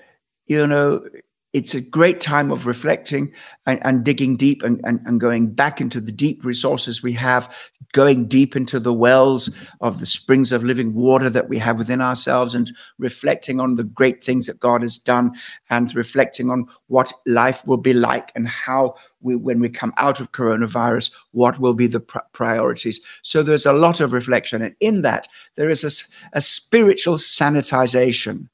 you 0.46 0.66
know 0.66 1.04
it's 1.52 1.74
a 1.74 1.80
great 1.80 2.20
time 2.20 2.50
of 2.50 2.66
reflecting 2.66 3.32
and, 3.66 3.80
and 3.82 4.04
digging 4.04 4.36
deep 4.36 4.62
and, 4.62 4.80
and, 4.84 5.00
and 5.06 5.18
going 5.18 5.50
back 5.50 5.80
into 5.80 6.00
the 6.00 6.12
deep 6.12 6.44
resources 6.44 7.02
we 7.02 7.14
have, 7.14 7.54
going 7.92 8.26
deep 8.26 8.54
into 8.54 8.78
the 8.78 8.92
wells 8.92 9.50
of 9.80 10.00
the 10.00 10.06
springs 10.06 10.52
of 10.52 10.62
living 10.62 10.94
water 10.94 11.30
that 11.30 11.48
we 11.48 11.58
have 11.58 11.78
within 11.78 12.00
ourselves, 12.00 12.54
and 12.54 12.70
reflecting 12.98 13.60
on 13.60 13.74
the 13.74 13.84
great 13.84 14.22
things 14.22 14.46
that 14.46 14.60
God 14.60 14.82
has 14.82 14.98
done, 14.98 15.32
and 15.70 15.94
reflecting 15.94 16.50
on 16.50 16.66
what 16.88 17.12
life 17.26 17.66
will 17.66 17.78
be 17.78 17.92
like 17.92 18.30
and 18.34 18.46
how 18.46 18.94
we, 19.20 19.36
when 19.36 19.60
we 19.60 19.68
come 19.68 19.92
out 19.96 20.20
of 20.20 20.32
coronavirus, 20.32 21.10
what 21.32 21.58
will 21.58 21.74
be 21.74 21.86
the 21.86 22.00
pr- 22.00 22.18
priorities. 22.32 23.00
So 23.22 23.42
there's 23.42 23.66
a 23.66 23.72
lot 23.72 24.00
of 24.00 24.12
reflection, 24.12 24.62
and 24.62 24.74
in 24.80 25.02
that 25.02 25.28
there 25.56 25.70
is 25.70 25.84
a, 25.84 26.36
a 26.36 26.40
spiritual 26.40 27.16
sanitization 27.16 28.48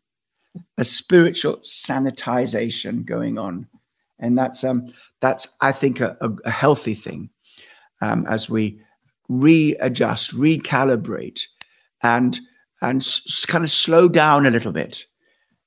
a 0.79 0.85
spiritual 0.85 1.57
sanitization 1.59 3.05
going 3.05 3.38
on, 3.38 3.66
and 4.18 4.37
that's 4.38 4.64
um 4.64 4.88
that's 5.20 5.49
I 5.61 5.73
think 5.73 6.01
a, 6.01 6.16
a, 6.20 6.51
healthy 6.51 6.94
thing 6.94 7.31
um, 8.01 8.27
as 8.27 8.51
we 8.51 8.81
readjust, 9.29 10.35
recalibrate, 10.35 11.43
and 12.03 12.41
and 12.83 13.03
s- 13.03 13.47
kind 13.47 13.65
of 13.65 13.71
slow 13.71 14.09
down 14.09 14.47
a 14.47 14.51
little 14.51 14.73
bit, 14.73 15.07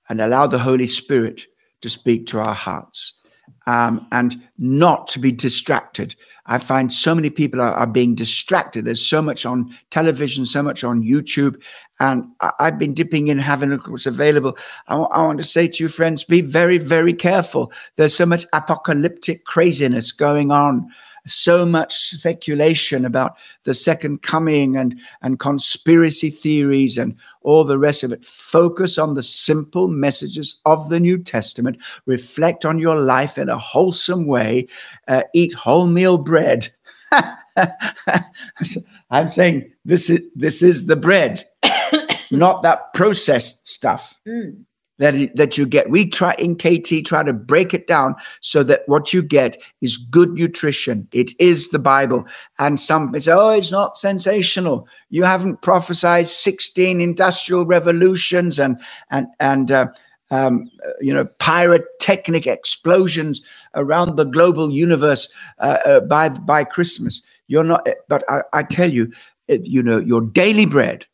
and 0.10 0.22
allow 0.22 0.48
the 0.48 0.60
Holy 0.60 0.88
Spirit 0.88 1.42
to 1.82 1.90
speak 1.90 2.28
to 2.28 2.40
our 2.40 2.56
hearts, 2.56 3.20
um, 3.66 4.08
and 4.12 4.42
not 4.58 5.08
to 5.08 5.20
be 5.20 5.32
distracted. 5.32 6.16
I 6.50 6.60
find 6.60 6.94
so 6.94 7.14
many 7.14 7.30
people 7.30 7.60
are, 7.60 7.74
are 7.74 7.88
being 7.88 8.16
distracted. 8.16 8.86
There's 8.86 9.06
so 9.06 9.22
much 9.22 9.46
on 9.46 9.76
television, 9.90 10.46
so 10.46 10.64
much 10.64 10.84
on 10.84 11.04
YouTube, 11.04 11.62
and 12.00 12.24
I, 12.42 12.52
I've 12.60 12.80
been 12.80 12.94
dipping 12.94 13.28
in, 13.28 13.38
having 13.38 13.70
a 13.70 13.76
look 13.76 13.90
what's 13.90 14.06
available. 14.06 14.58
I 14.88 14.96
want 14.98 15.40
to 15.40 15.44
say 15.44 15.68
to 15.68 15.84
you, 15.84 15.90
friends, 15.90 16.24
be 16.24 16.42
very, 16.42 16.78
very 16.78 17.14
careful. 17.14 17.72
There's 17.96 18.16
so 18.16 18.26
much 18.26 18.46
apocalyptic 18.54 19.44
craziness 19.46 20.12
going 20.12 20.52
on, 20.52 20.90
so 21.30 21.66
much 21.66 21.94
speculation 21.96 23.06
about 23.06 23.36
the 23.64 23.74
second 23.74 24.22
coming 24.22 24.78
and, 24.78 25.00
and 25.22 25.40
conspiracy 25.40 26.30
theories 26.30 26.98
and 26.98 27.16
all 27.42 27.64
the 27.64 27.78
rest 27.80 28.04
of 28.04 28.12
it. 28.12 28.26
Focus 28.26 28.98
on 28.98 29.14
the 29.14 29.24
simple 29.24 29.88
messages 29.88 30.60
of 30.66 30.90
the 30.90 31.00
New 31.00 31.18
Testament. 31.18 31.78
Reflect 32.06 32.66
on 32.66 32.80
your 32.80 33.00
life 33.00 33.38
in 33.38 33.50
a 33.50 33.58
wholesome 33.58 34.26
way. 34.26 34.68
Uh, 35.08 35.24
eat 35.34 35.54
wholemeal 35.54 36.24
bread. 36.24 36.70
I'm 39.10 39.30
saying 39.30 39.72
this 39.86 40.10
is 40.10 40.22
this 40.36 40.62
is 40.62 40.86
the 40.86 40.96
bread, 40.96 41.46
not 42.32 42.64
that 42.64 42.94
processed 42.94 43.68
stuff 43.68 44.18
Mm. 44.28 44.66
That 45.00 45.36
that 45.36 45.58
you 45.58 45.66
get. 45.66 45.90
We 45.90 46.10
try 46.10 46.34
in 46.38 46.56
KT 46.56 47.06
try 47.06 47.24
to 47.24 47.34
break 47.34 47.74
it 47.74 47.88
down 47.88 48.16
so 48.42 48.64
that 48.64 48.84
what 48.88 49.14
you 49.14 49.22
get 49.22 49.58
is 49.82 49.98
good 49.98 50.34
nutrition. 50.34 51.08
It 51.14 51.32
is 51.40 51.70
the 51.70 51.80
Bible. 51.80 52.26
And 52.60 52.80
some 52.80 53.14
say, 53.20 53.32
"Oh, 53.32 53.52
it's 53.52 53.72
not 53.72 53.98
sensational. 53.98 54.88
You 55.10 55.24
haven't 55.24 55.62
prophesied 55.62 56.28
sixteen 56.28 57.02
industrial 57.02 57.66
revolutions 57.66 58.60
and 58.60 58.80
and 59.10 59.28
and." 59.40 59.72
Uh, 59.72 59.88
um, 60.30 60.70
uh, 60.86 60.92
you 61.00 61.14
know, 61.14 61.26
pyrotechnic 61.40 62.48
explosions 62.48 63.42
around 63.76 64.18
the 64.18 64.26
global 64.26 64.70
universe 64.70 65.32
uh, 65.60 65.78
uh, 65.86 66.00
by 66.02 66.28
by 66.28 66.66
Christmas. 66.66 67.22
You're 67.48 67.64
not, 67.64 67.88
but 68.10 68.26
I, 68.30 68.42
I 68.54 68.64
tell 68.64 68.92
you, 68.92 69.12
it, 69.48 69.66
you 69.66 69.82
know, 69.82 70.00
your 70.00 70.22
daily 70.22 70.66
bread, 70.66 71.06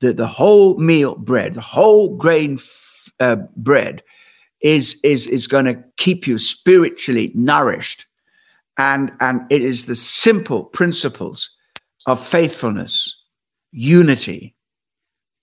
the 0.00 0.14
the 0.14 0.26
whole 0.26 0.78
meal 0.78 1.14
bread, 1.16 1.54
the 1.54 1.60
whole 1.60 2.16
grain 2.16 2.56
uh, 3.20 3.36
bread, 3.56 4.02
is 4.60 5.00
is 5.04 5.26
is 5.26 5.46
going 5.46 5.64
to 5.64 5.82
keep 5.96 6.26
you 6.26 6.38
spiritually 6.38 7.32
nourished, 7.34 8.06
and 8.76 9.12
and 9.20 9.40
it 9.50 9.62
is 9.62 9.86
the 9.86 9.94
simple 9.94 10.64
principles 10.64 11.50
of 12.06 12.24
faithfulness, 12.24 13.14
unity, 13.72 14.54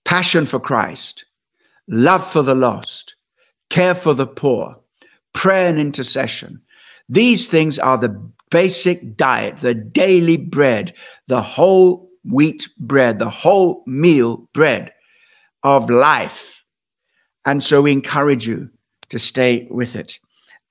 passion 0.04 0.46
for 0.46 0.58
Christ, 0.58 1.24
love 1.88 2.26
for 2.26 2.42
the 2.42 2.54
lost, 2.54 3.14
care 3.70 3.94
for 3.94 4.14
the 4.14 4.26
poor, 4.26 4.76
prayer 5.32 5.68
and 5.68 5.78
intercession. 5.78 6.60
These 7.08 7.46
things 7.46 7.78
are 7.78 7.98
the 7.98 8.20
basic 8.50 9.16
diet, 9.16 9.58
the 9.58 9.74
daily 9.74 10.36
bread, 10.36 10.94
the 11.28 11.42
whole 11.42 12.08
wheat 12.24 12.68
bread, 12.78 13.18
the 13.18 13.30
whole 13.30 13.82
meal 13.86 14.48
bread 14.52 14.92
of 15.62 15.90
life. 15.90 16.55
And 17.46 17.62
so 17.62 17.80
we 17.80 17.92
encourage 17.92 18.46
you 18.46 18.68
to 19.08 19.18
stay 19.18 19.68
with 19.70 19.96
it. 19.96 20.18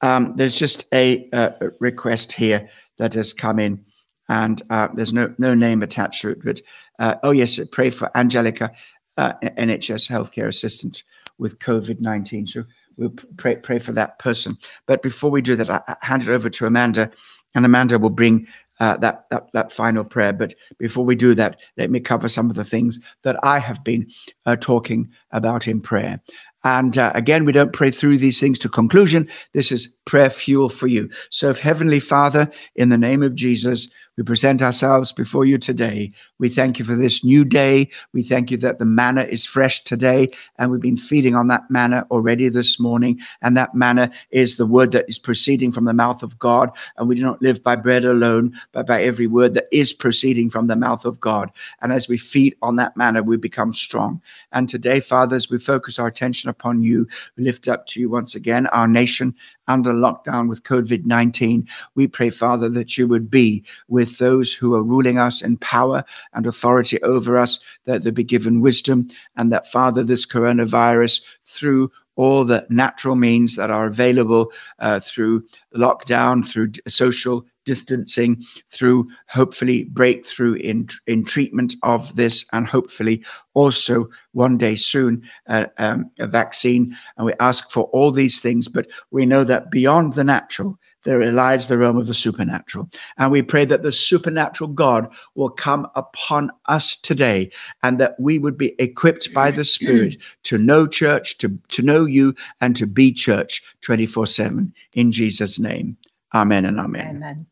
Um, 0.02 0.34
there's 0.36 0.58
just 0.58 0.86
a, 0.94 1.28
uh, 1.32 1.52
request 1.80 2.34
here 2.34 2.70
that 2.98 3.14
has 3.14 3.34
come 3.34 3.60
in, 3.60 3.84
and 4.28 4.62
uh, 4.70 4.90
there's 4.94 5.14
no, 5.14 5.34
no 5.38 5.54
name 5.54 5.82
attached 5.82 6.22
to 6.22 6.30
it. 6.30 6.44
But 6.44 6.62
uh, 7.00 7.16
oh, 7.24 7.32
yes, 7.32 7.60
pray 7.72 7.90
for 7.90 8.16
Angelica, 8.16 8.72
uh, 9.18 9.34
NHS 9.42 10.10
healthcare 10.10 10.48
assistant 10.48 11.04
with 11.38 11.60
COVID 11.60 12.02
19. 12.02 12.48
So 12.48 12.66
we'll 12.98 13.14
pray, 13.38 13.56
pray 13.56 13.80
for 13.80 13.92
that 13.94 14.20
person. 14.20 14.58
But 14.86 15.02
before 15.02 15.32
we 15.32 15.42
do 15.42 15.56
that, 15.56 15.70
I, 15.70 15.96
hand 16.02 16.24
it 16.24 16.30
over 16.30 16.50
to 16.50 16.66
Amanda, 16.66 17.12
and 17.54 17.66
Amanda 17.66 17.98
will 17.98 18.10
bring 18.10 18.48
uh, 18.80 18.98
that, 18.98 19.30
that 19.30 19.52
that 19.54 19.72
final 19.72 20.04
prayer. 20.04 20.34
But 20.34 20.54
before 20.78 21.06
we 21.06 21.16
do 21.16 21.34
that, 21.36 21.60
let 21.78 21.90
me 21.90 22.00
cover 22.00 22.28
some 22.28 22.50
of 22.50 22.56
the 22.56 22.66
things 22.66 23.00
that 23.24 23.38
I 23.44 23.60
have 23.60 23.84
been 23.84 24.10
uh, 24.46 24.58
talking 24.58 25.10
about 25.32 25.68
in 25.68 25.82
prayer. 25.82 26.20
And 26.66 26.98
uh, 26.98 27.12
again, 27.14 27.46
we 27.46 27.52
don't 27.52 27.74
pray 27.74 27.92
through 27.92 28.18
these 28.18 28.40
things 28.40 28.58
to 28.60 28.70
conclusion. 28.70 29.30
This 29.54 29.72
is 29.72 29.88
prayer 30.06 30.32
fuel 30.32 30.68
for 30.68 30.88
you. 30.88 31.12
So, 31.30 31.52
if 31.52 31.60
Heavenly 31.60 32.00
Father, 32.00 32.50
in 32.76 32.90
the 32.90 32.98
name 32.98 33.22
of 33.22 33.36
Jesus, 33.36 33.88
we 34.18 34.24
present 34.24 34.62
ourselves 34.62 35.12
before 35.12 35.46
you 35.46 35.58
today. 35.58 36.12
We 36.40 36.48
thank 36.48 36.80
you 36.80 36.86
for 36.86 36.96
this 36.96 37.24
new 37.24 37.44
day. 37.44 37.90
We 38.14 38.24
thank 38.24 38.50
you 38.50 38.58
that 38.58 38.80
the 38.80 38.86
manna 38.86 39.24
is 39.24 39.46
fresh 39.46 39.84
today, 39.84 40.30
and 40.58 40.72
we've 40.72 40.82
been 40.82 40.98
feeding 40.98 41.36
on 41.36 41.48
that 41.48 41.70
manna 41.70 42.08
already 42.10 42.48
this 42.48 42.80
morning. 42.80 43.20
And 43.42 43.58
that 43.58 43.76
manna 43.76 44.12
is 44.32 44.56
the 44.56 44.66
word 44.66 44.92
that 44.94 45.06
is 45.10 45.20
proceeding 45.20 45.72
from 45.72 45.86
the 45.86 45.94
mouth 45.94 46.24
of 46.24 46.40
God. 46.40 46.72
And 46.98 47.10
we 47.10 47.16
do 47.16 47.22
not 47.22 47.42
live 47.42 47.62
by 47.62 47.76
bread 47.76 48.06
alone, 48.06 48.54
but 48.72 48.88
by 48.88 49.02
every 49.02 49.28
word 49.28 49.54
that 49.56 49.68
is 49.72 49.92
proceeding 49.92 50.50
from 50.50 50.68
the 50.68 50.76
mouth 50.76 51.04
of 51.04 51.20
God. 51.20 51.52
And 51.82 51.92
as 51.92 52.08
we 52.08 52.18
feed 52.18 52.56
on 52.62 52.78
that 52.78 52.96
manna, 52.96 53.22
we 53.22 53.36
become 53.38 53.74
strong. 53.74 54.22
And 54.54 54.70
today, 54.70 55.02
fathers, 55.02 55.50
we 55.50 55.60
focus 55.60 56.00
our 56.00 56.08
attention 56.08 56.50
upon 56.50 56.82
you. 56.82 57.08
We 57.36 57.44
lift 57.44 57.68
up 57.68 57.86
to 57.88 58.00
you 58.00 58.10
once 58.10 58.36
again 58.36 58.68
our 58.68 58.88
nation 58.88 59.36
under 59.68 59.92
lockdown 59.92 60.48
with 60.48 60.64
COVID 60.64 61.06
19. 61.06 61.68
We 61.96 62.08
pray, 62.08 62.30
Father, 62.30 62.70
that 62.70 62.98
you 62.98 63.08
would 63.08 63.30
be 63.30 63.64
with 63.88 64.05
those 64.06 64.54
who 64.54 64.74
are 64.76 64.84
ruling 64.84 65.18
us 65.18 65.42
in 65.42 65.58
power 65.58 66.04
and 66.34 66.46
authority 66.46 67.02
over 67.02 67.38
us, 67.38 67.60
that 67.86 68.04
they 68.04 68.12
be 68.12 68.24
given 68.24 68.62
wisdom, 68.62 69.08
and 69.38 69.52
that, 69.52 69.68
Father, 69.68 70.04
this 70.04 70.26
coronavirus, 70.26 71.22
through 71.44 71.92
all 72.16 72.46
the 72.46 72.66
natural 72.70 73.16
means 73.16 73.56
that 73.56 73.70
are 73.70 73.86
available 73.86 74.52
uh, 74.80 75.00
through 75.00 75.44
lockdown, 75.76 76.48
through 76.48 76.72
social 76.88 77.46
distancing, 77.66 78.44
through 78.70 79.08
hopefully 79.28 79.86
breakthrough 79.86 80.54
in, 80.54 80.88
in 81.08 81.26
treatment 81.26 81.76
of 81.84 82.16
this, 82.16 82.46
and 82.54 82.68
hopefully 82.68 83.24
also 83.54 84.08
one 84.32 84.58
day 84.58 84.76
soon 84.76 85.22
uh, 85.48 85.66
um, 85.78 86.10
a 86.20 86.28
vaccine. 86.28 86.96
And 87.18 87.26
we 87.26 87.34
ask 87.40 87.70
for 87.72 87.86
all 87.86 88.12
these 88.12 88.40
things, 88.40 88.68
but 88.68 88.88
we 89.12 89.26
know 89.26 89.44
that 89.44 89.72
beyond 89.72 90.14
the 90.14 90.24
natural, 90.24 90.80
there 91.06 91.26
lies 91.32 91.68
the 91.68 91.78
realm 91.78 91.98
of 91.98 92.08
the 92.08 92.14
supernatural. 92.14 92.90
And 93.18 93.32
we 93.32 93.42
pray 93.42 93.64
that 93.66 93.84
the 93.84 93.92
supernatural 93.92 94.72
God 94.72 95.12
will 95.36 95.50
come 95.50 95.88
upon 95.96 96.52
us 96.66 96.98
today 96.98 97.52
and 97.84 98.00
that 98.00 98.20
we 98.20 98.38
would 98.40 98.58
be 98.58 98.76
equipped 98.80 99.34
by 99.34 99.52
the 99.52 99.64
Spirit 99.64 100.18
to 100.44 100.58
know 100.58 100.86
church, 100.86 101.38
to, 101.38 101.58
to 101.70 101.82
know 101.82 102.06
you, 102.06 102.36
and 102.60 102.76
to 102.76 102.86
be 102.86 103.14
church 103.14 103.64
24 103.82 104.28
7. 104.28 104.74
In 104.96 105.12
Jesus' 105.12 105.60
name. 105.60 105.96
Amen 106.34 106.66
and 106.66 106.80
amen. 106.80 107.08
Amen. 107.08 107.46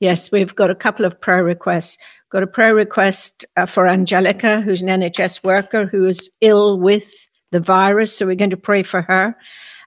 Yes, 0.00 0.32
we've 0.32 0.54
got 0.54 0.70
a 0.70 0.74
couple 0.74 1.04
of 1.04 1.20
prayer 1.20 1.44
requests. 1.44 1.98
Got 2.30 2.42
a 2.42 2.46
prayer 2.46 2.74
request 2.74 3.44
uh, 3.56 3.66
for 3.66 3.86
Angelica, 3.86 4.60
who's 4.60 4.82
an 4.82 4.88
NHS 4.88 5.44
worker 5.44 5.86
who 5.86 6.06
is 6.06 6.30
ill 6.40 6.78
with 6.80 7.28
the 7.50 7.60
virus. 7.60 8.16
So 8.16 8.26
we're 8.26 8.34
going 8.34 8.50
to 8.50 8.56
pray 8.56 8.82
for 8.82 9.02
her. 9.02 9.36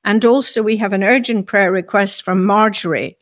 And 0.06 0.24
also, 0.24 0.62
we 0.62 0.78
have 0.78 0.94
an 0.94 1.04
urgent 1.04 1.48
prayer 1.48 1.72
request 1.72 2.24
from 2.24 2.46
Marjorie, 2.46 3.18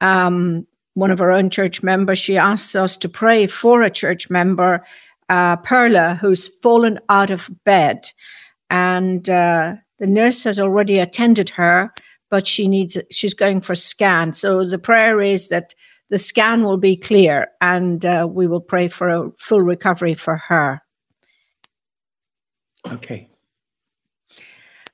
um, 0.00 0.66
one 0.94 1.12
of 1.12 1.20
our 1.20 1.30
own 1.30 1.48
church 1.48 1.82
members. 1.82 2.18
She 2.18 2.36
asks 2.36 2.74
us 2.74 2.96
to 2.98 3.08
pray 3.08 3.46
for 3.46 3.82
a 3.82 3.90
church 3.90 4.28
member, 4.28 4.84
uh, 5.28 5.56
Perla, 5.56 6.16
who's 6.20 6.48
fallen 6.48 6.98
out 7.08 7.30
of 7.30 7.48
bed. 7.64 8.10
And 8.68 9.30
uh, 9.30 9.76
the 10.00 10.08
nurse 10.08 10.42
has 10.42 10.58
already 10.58 10.98
attended 10.98 11.48
her, 11.50 11.92
but 12.30 12.48
she 12.48 12.66
needs 12.66 12.98
she's 13.12 13.34
going 13.34 13.60
for 13.60 13.74
a 13.74 13.76
scan. 13.76 14.32
So 14.32 14.64
the 14.64 14.78
prayer 14.78 15.20
is 15.20 15.48
that 15.48 15.72
the 16.10 16.18
scan 16.18 16.64
will 16.64 16.78
be 16.78 16.96
clear 16.96 17.48
and 17.60 18.04
uh, 18.04 18.26
we 18.28 18.46
will 18.46 18.60
pray 18.60 18.88
for 18.88 19.08
a 19.08 19.30
full 19.38 19.62
recovery 19.62 20.14
for 20.14 20.36
her. 20.36 20.82
Okay. 22.90 23.28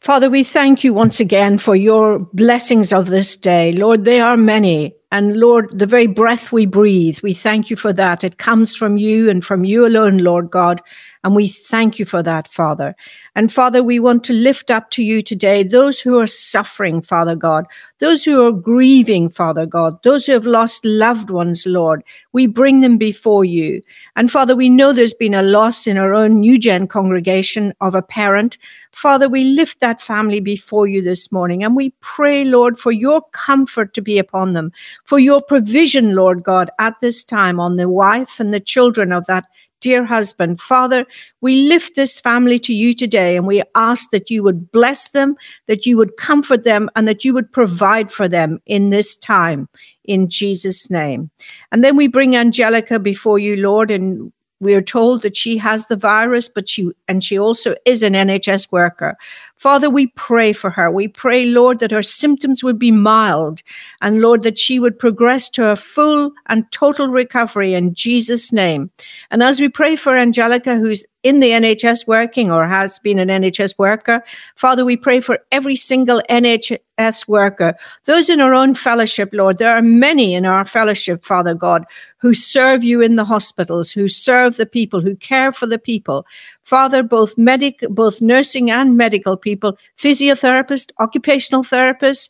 Father, 0.01 0.31
we 0.31 0.45
thank 0.45 0.83
you 0.83 0.95
once 0.95 1.21
again 1.21 1.59
for 1.59 1.77
your 1.77 2.21
blessings 2.33 2.91
of 2.91 3.11
this 3.11 3.37
day. 3.37 3.73
Lord, 3.73 4.07
they 4.07 4.19
are 4.19 4.37
many. 4.37 4.95
And 5.13 5.37
Lord, 5.37 5.77
the 5.77 5.87
very 5.87 6.07
breath 6.07 6.53
we 6.53 6.67
breathe, 6.67 7.19
we 7.23 7.35
thank 7.35 7.69
you 7.69 7.77
for 7.77 7.93
that. 7.93 8.23
It 8.23 8.39
comes 8.39 8.77
from 8.77 8.97
you 8.97 9.29
and 9.29 9.45
from 9.45 9.65
you 9.65 9.85
alone, 9.85 10.19
Lord 10.19 10.51
God. 10.51 10.81
And 11.25 11.35
we 11.35 11.49
thank 11.49 11.99
you 11.99 12.07
for 12.07 12.23
that, 12.23 12.47
Father. 12.47 12.95
And 13.35 13.53
Father, 13.53 13.83
we 13.83 13.99
want 13.99 14.23
to 14.25 14.33
lift 14.33 14.71
up 14.71 14.91
to 14.93 15.03
you 15.03 15.21
today 15.21 15.65
those 15.65 16.01
who 16.01 16.19
are 16.19 16.29
suffering, 16.29 17.03
Father 17.03 17.35
God, 17.35 17.67
those 17.99 18.25
who 18.25 18.47
are 18.47 18.53
grieving, 18.53 19.29
Father 19.29 19.67
God, 19.67 20.01
those 20.05 20.27
who 20.27 20.33
have 20.33 20.47
lost 20.47 20.85
loved 20.85 21.29
ones, 21.29 21.67
Lord. 21.67 22.05
We 22.33 22.47
bring 22.47 22.81
them 22.81 22.97
before 22.97 23.45
you. 23.45 23.83
And 24.15 24.31
Father, 24.31 24.55
we 24.55 24.71
know 24.71 24.93
there's 24.93 25.13
been 25.13 25.35
a 25.35 25.43
loss 25.43 25.89
in 25.89 25.99
our 25.99 26.15
own 26.15 26.39
New 26.41 26.57
Gen 26.57 26.87
congregation 26.87 27.75
of 27.81 27.97
a 27.97 28.03
parent. 28.03 28.57
Father, 29.01 29.31
we 29.31 29.45
lift 29.45 29.81
that 29.81 29.99
family 29.99 30.41
before 30.41 30.87
you 30.87 31.01
this 31.01 31.33
morning 31.33 31.65
and 31.65 31.75
we 31.75 31.89
pray, 32.01 32.45
Lord, 32.45 32.79
for 32.79 32.93
your 32.93 33.23
comfort 33.33 33.95
to 33.95 34.03
be 34.03 34.19
upon 34.19 34.53
them, 34.53 34.73
for 35.05 35.19
your 35.19 35.41
provision, 35.41 36.15
Lord 36.15 36.43
God, 36.43 36.69
at 36.79 37.01
this 37.01 37.25
time 37.25 37.59
on 37.59 37.77
the 37.77 37.89
wife 37.89 38.39
and 38.39 38.53
the 38.53 38.61
children 38.61 39.11
of 39.11 39.25
that 39.25 39.47
dear 39.81 40.05
husband. 40.05 40.61
Father, 40.61 41.07
we 41.41 41.63
lift 41.63 41.97
this 41.97 42.21
family 42.21 42.59
to 42.59 42.75
you 42.75 42.93
today 42.93 43.39
and 43.39 43.47
we 43.47 43.63
ask 43.75 44.11
that 44.11 44.29
you 44.29 44.43
would 44.43 44.71
bless 44.71 45.09
them, 45.09 45.35
that 45.67 45.87
you 45.87 45.97
would 45.97 46.19
comfort 46.19 46.65
them, 46.65 46.91
and 46.95 47.09
that 47.09 47.25
you 47.25 47.33
would 47.33 47.51
provide 47.51 48.13
for 48.13 48.29
them 48.29 48.61
in 48.67 48.91
this 48.91 49.17
time 49.17 49.67
in 50.05 50.29
Jesus' 50.29 50.91
name. 50.91 51.31
And 51.73 51.83
then 51.83 51.97
we 51.97 52.07
bring 52.07 52.37
Angelica 52.37 52.99
before 52.99 53.39
you, 53.39 53.57
Lord, 53.57 53.91
and 53.91 54.31
we 54.61 54.75
are 54.75 54.83
told 54.83 55.23
that 55.23 55.37
she 55.37 55.57
has 55.57 55.87
the 55.87 55.97
virus, 55.97 56.49
but 56.49 56.69
she 56.69 56.91
and 57.09 57.25
she 57.25 57.39
also 57.39 57.75
is 57.85 58.03
an 58.03 58.13
NHS 58.13 58.71
worker. 58.71 59.17
Father, 59.61 59.91
we 59.91 60.07
pray 60.17 60.55
for 60.55 60.71
her. 60.71 60.91
We 60.91 61.07
pray, 61.07 61.45
Lord, 61.45 61.81
that 61.81 61.91
her 61.91 62.03
symptoms 62.03 62.65
would 62.65 62.79
be 62.79 62.91
mild, 62.91 63.63
and 64.01 64.23
Lord, 64.23 64.43
that 64.43 64.59
she 64.59 64.81
would 64.81 64.99
progress 64.99 65.51
to 65.51 65.69
a 65.69 65.77
full 65.77 66.33
and 66.47 66.65
total 66.73 67.09
recovery 67.09 67.75
in 67.75 67.93
Jesus' 67.93 68.55
name. 68.55 68.91
And 69.31 69.43
as 69.43 69.61
we 69.61 69.69
pray 69.69 69.97
for 69.97 70.17
Angelica, 70.17 70.77
who's 70.77 71.05
in 71.23 71.41
the 71.41 71.51
NHS 71.51 72.07
working 72.07 72.51
or 72.51 72.67
has 72.67 72.99
been 72.99 73.19
an 73.19 73.29
NHS 73.29 73.79
worker. 73.79 74.25
Father, 74.57 74.85
we 74.85 74.97
pray 74.97 75.21
for 75.21 75.39
every 75.53 75.77
single 75.77 76.23
NHS 76.31 77.29
worker, 77.29 77.75
those 78.07 78.31
in 78.31 78.41
our 78.41 78.55
own 78.55 78.75
fellowship, 78.75 79.31
Lord. 79.33 79.59
There 79.59 79.71
are 79.75 79.83
many 79.83 80.35
in 80.35 80.47
our 80.47 80.65
fellowship, 80.65 81.25
Father 81.25 81.55
God, 81.55 81.85
who 82.19 82.33
serve 82.33 82.83
you 82.83 83.01
in 83.01 83.17
the 83.17 83.25
hospitals, 83.25 83.91
who 83.91 84.09
serve 84.09 84.57
the 84.57 84.67
people, 84.67 85.01
who 85.01 85.17
care 85.17 85.53
for 85.53 85.67
the 85.67 85.79
people. 85.79 86.27
Father, 86.63 87.03
both 87.03 87.37
medic, 87.37 87.81
both 87.89 88.21
nursing 88.21 88.71
and 88.71 88.97
medical 88.97 89.37
people, 89.37 89.77
physiotherapists, 89.99 90.91
occupational 90.99 91.63
therapists, 91.63 92.29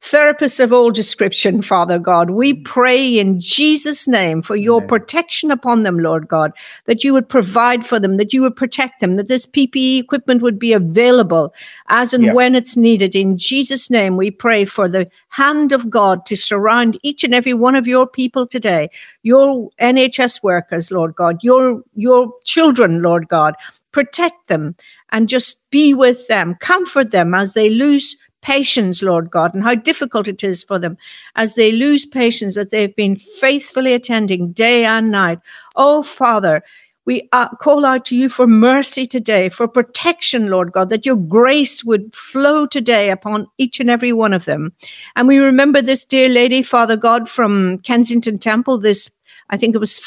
therapists 0.00 0.60
of 0.60 0.72
all 0.72 0.90
description, 0.90 1.60
Father 1.60 1.98
God. 1.98 2.30
We 2.30 2.54
mm. 2.54 2.64
pray 2.64 3.18
in 3.18 3.40
Jesus' 3.40 4.06
name 4.06 4.42
for 4.42 4.54
your 4.54 4.78
Amen. 4.78 4.88
protection 4.88 5.50
upon 5.50 5.82
them, 5.82 5.98
Lord 5.98 6.28
God, 6.28 6.52
that 6.84 7.02
you 7.02 7.12
would 7.12 7.28
provide 7.28 7.84
for 7.84 7.98
them, 7.98 8.16
that 8.16 8.32
you 8.32 8.40
would 8.42 8.54
protect 8.54 9.00
them, 9.00 9.16
that 9.16 9.28
this 9.28 9.44
PPE 9.44 9.98
equipment 9.98 10.40
would 10.40 10.58
be 10.58 10.72
available 10.72 11.52
as 11.88 12.14
and 12.14 12.32
when 12.32 12.54
it's 12.54 12.76
needed. 12.76 13.16
In 13.16 13.36
Jesus' 13.36 13.90
name, 13.90 14.16
we 14.16 14.30
pray 14.30 14.64
for 14.64 14.88
the 14.88 15.10
hand 15.30 15.72
of 15.72 15.90
God 15.90 16.24
to 16.26 16.36
surround 16.36 16.98
each 17.02 17.24
and 17.24 17.34
every 17.34 17.54
one 17.54 17.74
of 17.74 17.86
your 17.86 18.06
people 18.06 18.46
today, 18.46 18.88
your 19.22 19.68
NHS 19.80 20.42
workers, 20.42 20.90
Lord 20.90 21.16
God, 21.16 21.42
your, 21.42 21.82
your 21.94 22.32
children, 22.44 23.02
Lord 23.02 23.28
God. 23.28 23.54
Protect 23.90 24.46
them 24.48 24.76
and 25.10 25.28
just 25.28 25.68
be 25.70 25.94
with 25.94 26.28
them, 26.28 26.54
comfort 26.60 27.10
them 27.10 27.34
as 27.34 27.54
they 27.54 27.70
lose 27.70 28.16
patients, 28.42 29.02
Lord 29.02 29.30
God, 29.30 29.54
and 29.54 29.62
how 29.62 29.74
difficult 29.74 30.28
it 30.28 30.44
is 30.44 30.62
for 30.62 30.78
them 30.78 30.96
as 31.36 31.54
they 31.54 31.72
lose 31.72 32.06
patients 32.06 32.54
that 32.54 32.70
they've 32.70 32.94
been 32.94 33.16
faithfully 33.16 33.94
attending 33.94 34.52
day 34.52 34.84
and 34.84 35.10
night. 35.10 35.38
Oh, 35.76 36.02
Father, 36.02 36.62
we 37.08 37.26
uh, 37.32 37.48
call 37.56 37.86
out 37.86 38.04
to 38.04 38.14
you 38.14 38.28
for 38.28 38.46
mercy 38.46 39.06
today, 39.06 39.48
for 39.48 39.66
protection, 39.66 40.48
Lord 40.48 40.72
God, 40.72 40.90
that 40.90 41.06
your 41.06 41.16
grace 41.16 41.82
would 41.82 42.14
flow 42.14 42.66
today 42.66 43.10
upon 43.10 43.46
each 43.56 43.80
and 43.80 43.88
every 43.88 44.12
one 44.12 44.34
of 44.34 44.44
them. 44.44 44.74
And 45.16 45.26
we 45.26 45.38
remember 45.38 45.80
this 45.80 46.04
dear 46.04 46.28
lady, 46.28 46.62
Father 46.62 46.98
God, 46.98 47.26
from 47.26 47.78
Kensington 47.78 48.38
Temple, 48.38 48.76
this, 48.76 49.08
I 49.50 49.56
think 49.56 49.74
it 49.74 49.78
was 49.78 50.00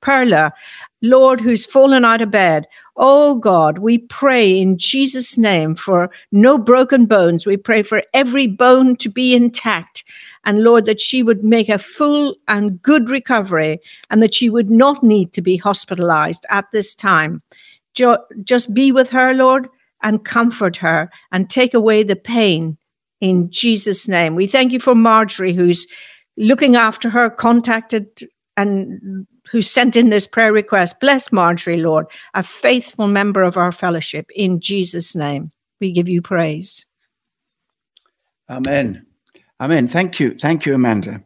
Perla, 0.00 0.52
Lord, 1.00 1.40
who's 1.40 1.66
fallen 1.66 2.04
out 2.04 2.22
of 2.22 2.30
bed. 2.30 2.66
Oh 2.96 3.36
God, 3.36 3.78
we 3.78 3.98
pray 3.98 4.58
in 4.58 4.76
Jesus' 4.76 5.38
name 5.38 5.74
for 5.74 6.10
no 6.30 6.58
broken 6.58 7.06
bones. 7.06 7.46
We 7.46 7.56
pray 7.56 7.82
for 7.82 8.02
every 8.12 8.46
bone 8.46 8.96
to 8.96 9.08
be 9.08 9.34
intact. 9.34 10.04
And 10.44 10.62
Lord, 10.62 10.84
that 10.86 11.00
she 11.00 11.22
would 11.22 11.42
make 11.42 11.68
a 11.68 11.78
full 11.78 12.36
and 12.48 12.80
good 12.82 13.08
recovery 13.08 13.80
and 14.10 14.22
that 14.22 14.34
she 14.34 14.50
would 14.50 14.70
not 14.70 15.02
need 15.02 15.32
to 15.32 15.42
be 15.42 15.56
hospitalized 15.56 16.44
at 16.50 16.70
this 16.72 16.94
time. 16.94 17.42
Jo- 17.94 18.24
just 18.42 18.74
be 18.74 18.92
with 18.92 19.10
her, 19.10 19.32
Lord, 19.34 19.68
and 20.02 20.24
comfort 20.24 20.76
her 20.78 21.10
and 21.30 21.48
take 21.48 21.74
away 21.74 22.02
the 22.02 22.16
pain 22.16 22.76
in 23.20 23.50
Jesus' 23.50 24.08
name. 24.08 24.34
We 24.34 24.46
thank 24.46 24.72
you 24.72 24.80
for 24.80 24.94
Marjorie, 24.94 25.54
who's 25.54 25.86
looking 26.36 26.76
after 26.76 27.08
her, 27.10 27.30
contacted 27.30 28.20
and 28.56 29.26
who 29.50 29.62
sent 29.62 29.96
in 29.96 30.10
this 30.10 30.26
prayer 30.26 30.52
request. 30.52 31.00
Bless 31.00 31.32
Marjorie, 31.32 31.78
Lord, 31.82 32.06
a 32.34 32.42
faithful 32.42 33.06
member 33.06 33.42
of 33.42 33.56
our 33.56 33.72
fellowship, 33.72 34.26
in 34.34 34.60
Jesus' 34.60 35.16
name. 35.16 35.50
We 35.80 35.92
give 35.92 36.08
you 36.08 36.22
praise. 36.22 36.86
Amen. 38.48 39.06
Amen. 39.60 39.88
Thank 39.88 40.20
you. 40.20 40.34
Thank 40.36 40.66
you, 40.66 40.74
Amanda. 40.74 41.22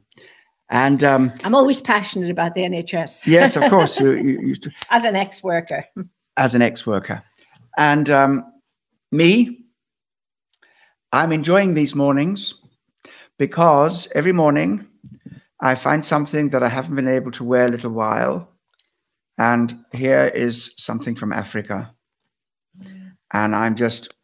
And 0.68 1.02
um, 1.04 1.32
I'm 1.44 1.54
always 1.54 1.80
passionate 1.80 2.30
about 2.30 2.54
the 2.54 2.62
NHS. 2.62 3.26
yes, 3.26 3.56
of 3.56 3.70
course, 3.70 4.00
you, 4.00 4.12
you, 4.14 4.40
you 4.40 4.54
As 4.90 5.04
an 5.04 5.14
ex 5.16 5.42
worker. 5.42 5.84
as 6.36 6.54
an 6.54 6.62
ex-worker, 6.62 7.22
and 7.78 8.10
um, 8.10 8.44
me, 9.12 9.64
I'm 11.12 11.32
enjoying 11.32 11.74
these 11.74 11.94
mornings 11.94 12.54
because 13.38 14.08
every 14.14 14.32
morning 14.32 14.86
I 15.60 15.74
find 15.74 16.04
something 16.04 16.50
that 16.50 16.62
I 16.62 16.68
haven't 16.68 16.96
been 16.96 17.08
able 17.08 17.30
to 17.32 17.44
wear 17.44 17.64
a 17.64 17.70
little 17.70 17.92
while, 17.92 18.48
and 19.38 19.84
here 19.92 20.30
is 20.34 20.72
something 20.76 21.14
from 21.14 21.32
Africa, 21.32 21.94
and 23.32 23.54
I'm 23.54 23.74
just 23.74 24.14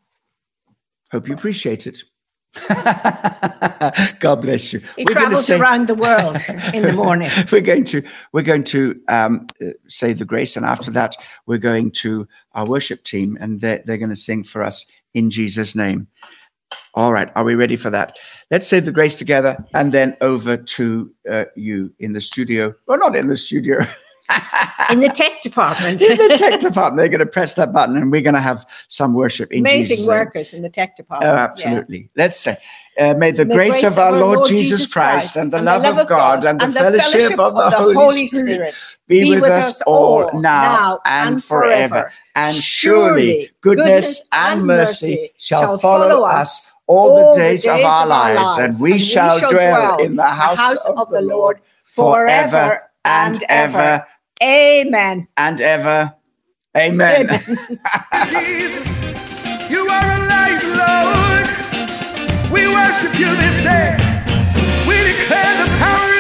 hope 1.11 1.29
you 1.29 1.35
appreciate 1.35 1.87
it. 1.87 1.99
God 4.21 4.42
bless 4.42 4.75
you. 4.75 4.81
He 4.97 5.05
We're 5.05 5.14
travels 5.14 5.47
say- 5.47 5.59
around 5.59 5.88
the 5.88 5.95
world 5.95 6.37
in 6.75 6.83
the 6.83 6.92
morning. 6.92 7.31
we're 7.53 7.62
going 7.62 7.85
to 7.85 8.03
we're 8.33 8.42
going 8.42 8.64
to 8.64 9.01
um, 9.09 9.47
say 9.88 10.12
the 10.12 10.27
grace, 10.27 10.57
and 10.57 10.66
after 10.66 10.90
that, 10.90 11.16
we're 11.47 11.59
going 11.59 11.90
to 11.92 12.29
our 12.53 12.66
worship 12.66 13.05
team, 13.05 13.38
and 13.40 13.61
they're 13.61 13.83
they're 13.87 13.97
going 13.97 14.11
to 14.11 14.16
sing 14.16 14.45
for 14.45 14.62
us 14.62 14.85
in 15.14 15.31
Jesus' 15.31 15.75
name. 15.75 16.09
All 16.94 17.12
right, 17.12 17.31
are 17.35 17.44
we 17.44 17.55
ready 17.55 17.76
for 17.76 17.90
that? 17.90 18.18
Let's 18.50 18.66
say 18.66 18.81
the 18.81 18.92
grace 18.92 19.16
together, 19.16 19.64
and 19.74 19.92
then 19.92 20.16
over 20.20 20.57
to 20.57 21.11
uh, 21.31 21.44
you 21.57 21.92
in 21.98 22.12
the 22.12 22.20
studio. 22.20 22.74
Well, 22.87 22.98
not 22.98 23.16
in 23.16 23.28
the 23.28 23.37
studio. 23.37 23.87
In 24.90 25.00
the 25.00 25.09
tech 25.09 25.40
department. 25.42 26.02
in 26.02 26.16
the 26.16 26.37
tech 26.37 26.61
department, 26.61 26.98
they're 26.98 27.09
going 27.09 27.20
to 27.20 27.26
press 27.26 27.55
that 27.55 27.72
button, 27.72 27.96
and 27.96 28.11
we're 28.11 28.20
going 28.20 28.35
to 28.35 28.40
have 28.40 28.66
some 28.88 29.14
worship 29.14 29.50
in 29.52 29.61
Amazing 29.61 29.96
Jesus' 29.96 30.09
name. 30.09 30.18
workers 30.18 30.52
in 30.55 30.62
the 30.62 30.68
tech 30.68 30.90
Oh, 30.92 30.96
department. 30.96 31.33
yeah. 31.33 31.42
absolutely. 31.42 32.11
Let's 32.16 32.37
say, 32.37 32.57
uh, 32.98 33.14
may 33.14 33.31
the 33.31 33.46
May 33.46 33.55
grace, 33.55 33.83
of 33.85 33.98
our 33.98 34.12
Lord, 34.12 34.46
Jesus 34.46 34.92
Christ, 34.92 35.37
and 35.37 35.52
the 35.52 35.62
love 35.62 35.98
of 35.98 36.07
God 36.07 36.44
and 36.44 36.61
the, 36.61 36.72
fellowship, 36.72 37.38
of 37.38 37.55
the, 37.55 37.70
Holy, 37.70 38.26
Spirit, 38.26 38.74
be, 39.07 39.31
with 39.31 39.44
us 39.44 39.81
all 39.83 40.31
now 40.38 41.00
and 41.05 41.42
forever. 41.42 42.11
And 42.35 42.55
surely 42.55 43.50
goodness 43.61 44.28
and 44.33 44.66
mercy 44.66 45.31
shall 45.38 45.78
follow 45.78 46.24
us 46.24 46.72
all 46.92 47.33
the 47.33 47.38
days 47.38 47.66
of 47.66 47.81
our 47.81 48.07
lives, 48.07 48.59
and 48.59 48.74
we 48.81 48.98
shall 48.98 49.38
dwell 49.38 49.98
in 49.98 50.16
the 50.16 50.22
house 50.22 50.87
of 50.87 51.11
the 51.11 51.22
Lord 51.22 51.61
forever 51.83 52.90
and 53.05 53.42
ever 53.48 54.07
Amen. 54.42 55.28
and 55.37 55.61
ever. 55.61 56.14
Amen. 56.76 57.28
Jesus, 58.28 58.88
you 59.70 59.87
are 59.88 60.11
alive, 60.18 60.64
Lord. 60.83 61.46
We 62.50 62.66
worship 62.66 63.18
you 63.18 63.26
this 63.37 63.62
day. 63.62 63.96
We 64.88 64.96
declare 65.12 65.64
the 65.64 65.70
power 65.78 66.12